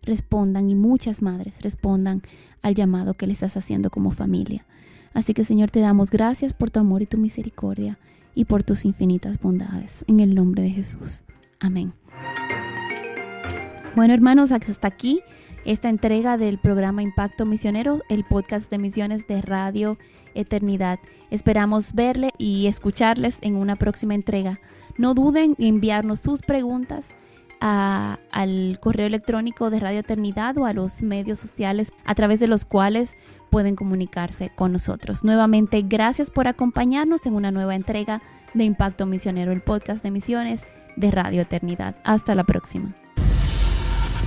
respondan 0.03 0.69
y 0.69 0.75
muchas 0.75 1.21
madres 1.21 1.61
respondan 1.61 2.21
al 2.61 2.75
llamado 2.75 3.13
que 3.13 3.27
le 3.27 3.33
estás 3.33 3.57
haciendo 3.57 3.89
como 3.89 4.11
familia. 4.11 4.65
Así 5.13 5.33
que 5.33 5.43
Señor, 5.43 5.71
te 5.71 5.79
damos 5.79 6.11
gracias 6.11 6.53
por 6.53 6.71
tu 6.71 6.79
amor 6.79 7.01
y 7.01 7.05
tu 7.05 7.17
misericordia 7.17 7.97
y 8.33 8.45
por 8.45 8.63
tus 8.63 8.85
infinitas 8.85 9.39
bondades. 9.39 10.05
En 10.07 10.19
el 10.19 10.35
nombre 10.35 10.63
de 10.63 10.71
Jesús. 10.71 11.23
Amén. 11.59 11.93
Bueno, 13.95 14.13
hermanos, 14.13 14.51
hasta 14.51 14.87
aquí 14.87 15.21
esta 15.65 15.89
entrega 15.89 16.37
del 16.37 16.57
programa 16.57 17.03
Impacto 17.03 17.45
Misionero, 17.45 18.01
el 18.09 18.23
podcast 18.23 18.71
de 18.71 18.77
misiones 18.77 19.27
de 19.27 19.41
Radio 19.41 19.97
Eternidad. 20.33 20.99
Esperamos 21.29 21.93
verle 21.93 22.31
y 22.37 22.67
escucharles 22.67 23.37
en 23.41 23.55
una 23.57 23.75
próxima 23.75 24.15
entrega. 24.15 24.61
No 24.97 25.13
duden 25.13 25.55
en 25.59 25.75
enviarnos 25.75 26.19
sus 26.19 26.41
preguntas 26.41 27.09
al 27.59 28.79
correo 28.81 29.05
electrónico 29.05 29.69
de 29.69 29.81
Radio 29.81 29.99
Eternidad 29.99 30.57
o 30.57 30.65
a 30.65 30.73
los 30.73 31.03
medios 31.03 31.39
sociales 31.39 31.91
a 32.05 32.15
través 32.15 32.39
de 32.39 32.47
los 32.47 32.65
cuales 32.65 33.17
pueden 33.51 33.75
comunicarse 33.75 34.49
con 34.55 34.71
nosotros. 34.71 35.23
Nuevamente, 35.23 35.83
gracias 35.83 36.31
por 36.31 36.47
acompañarnos 36.47 37.25
en 37.25 37.35
una 37.35 37.51
nueva 37.51 37.75
entrega 37.75 38.21
de 38.53 38.63
Impacto 38.63 39.05
Misionero, 39.05 39.51
el 39.51 39.61
podcast 39.61 40.01
de 40.01 40.11
misiones 40.11 40.65
de 40.95 41.11
Radio 41.11 41.41
Eternidad. 41.41 41.97
Hasta 42.03 42.33
la 42.35 42.45
próxima. 42.45 42.95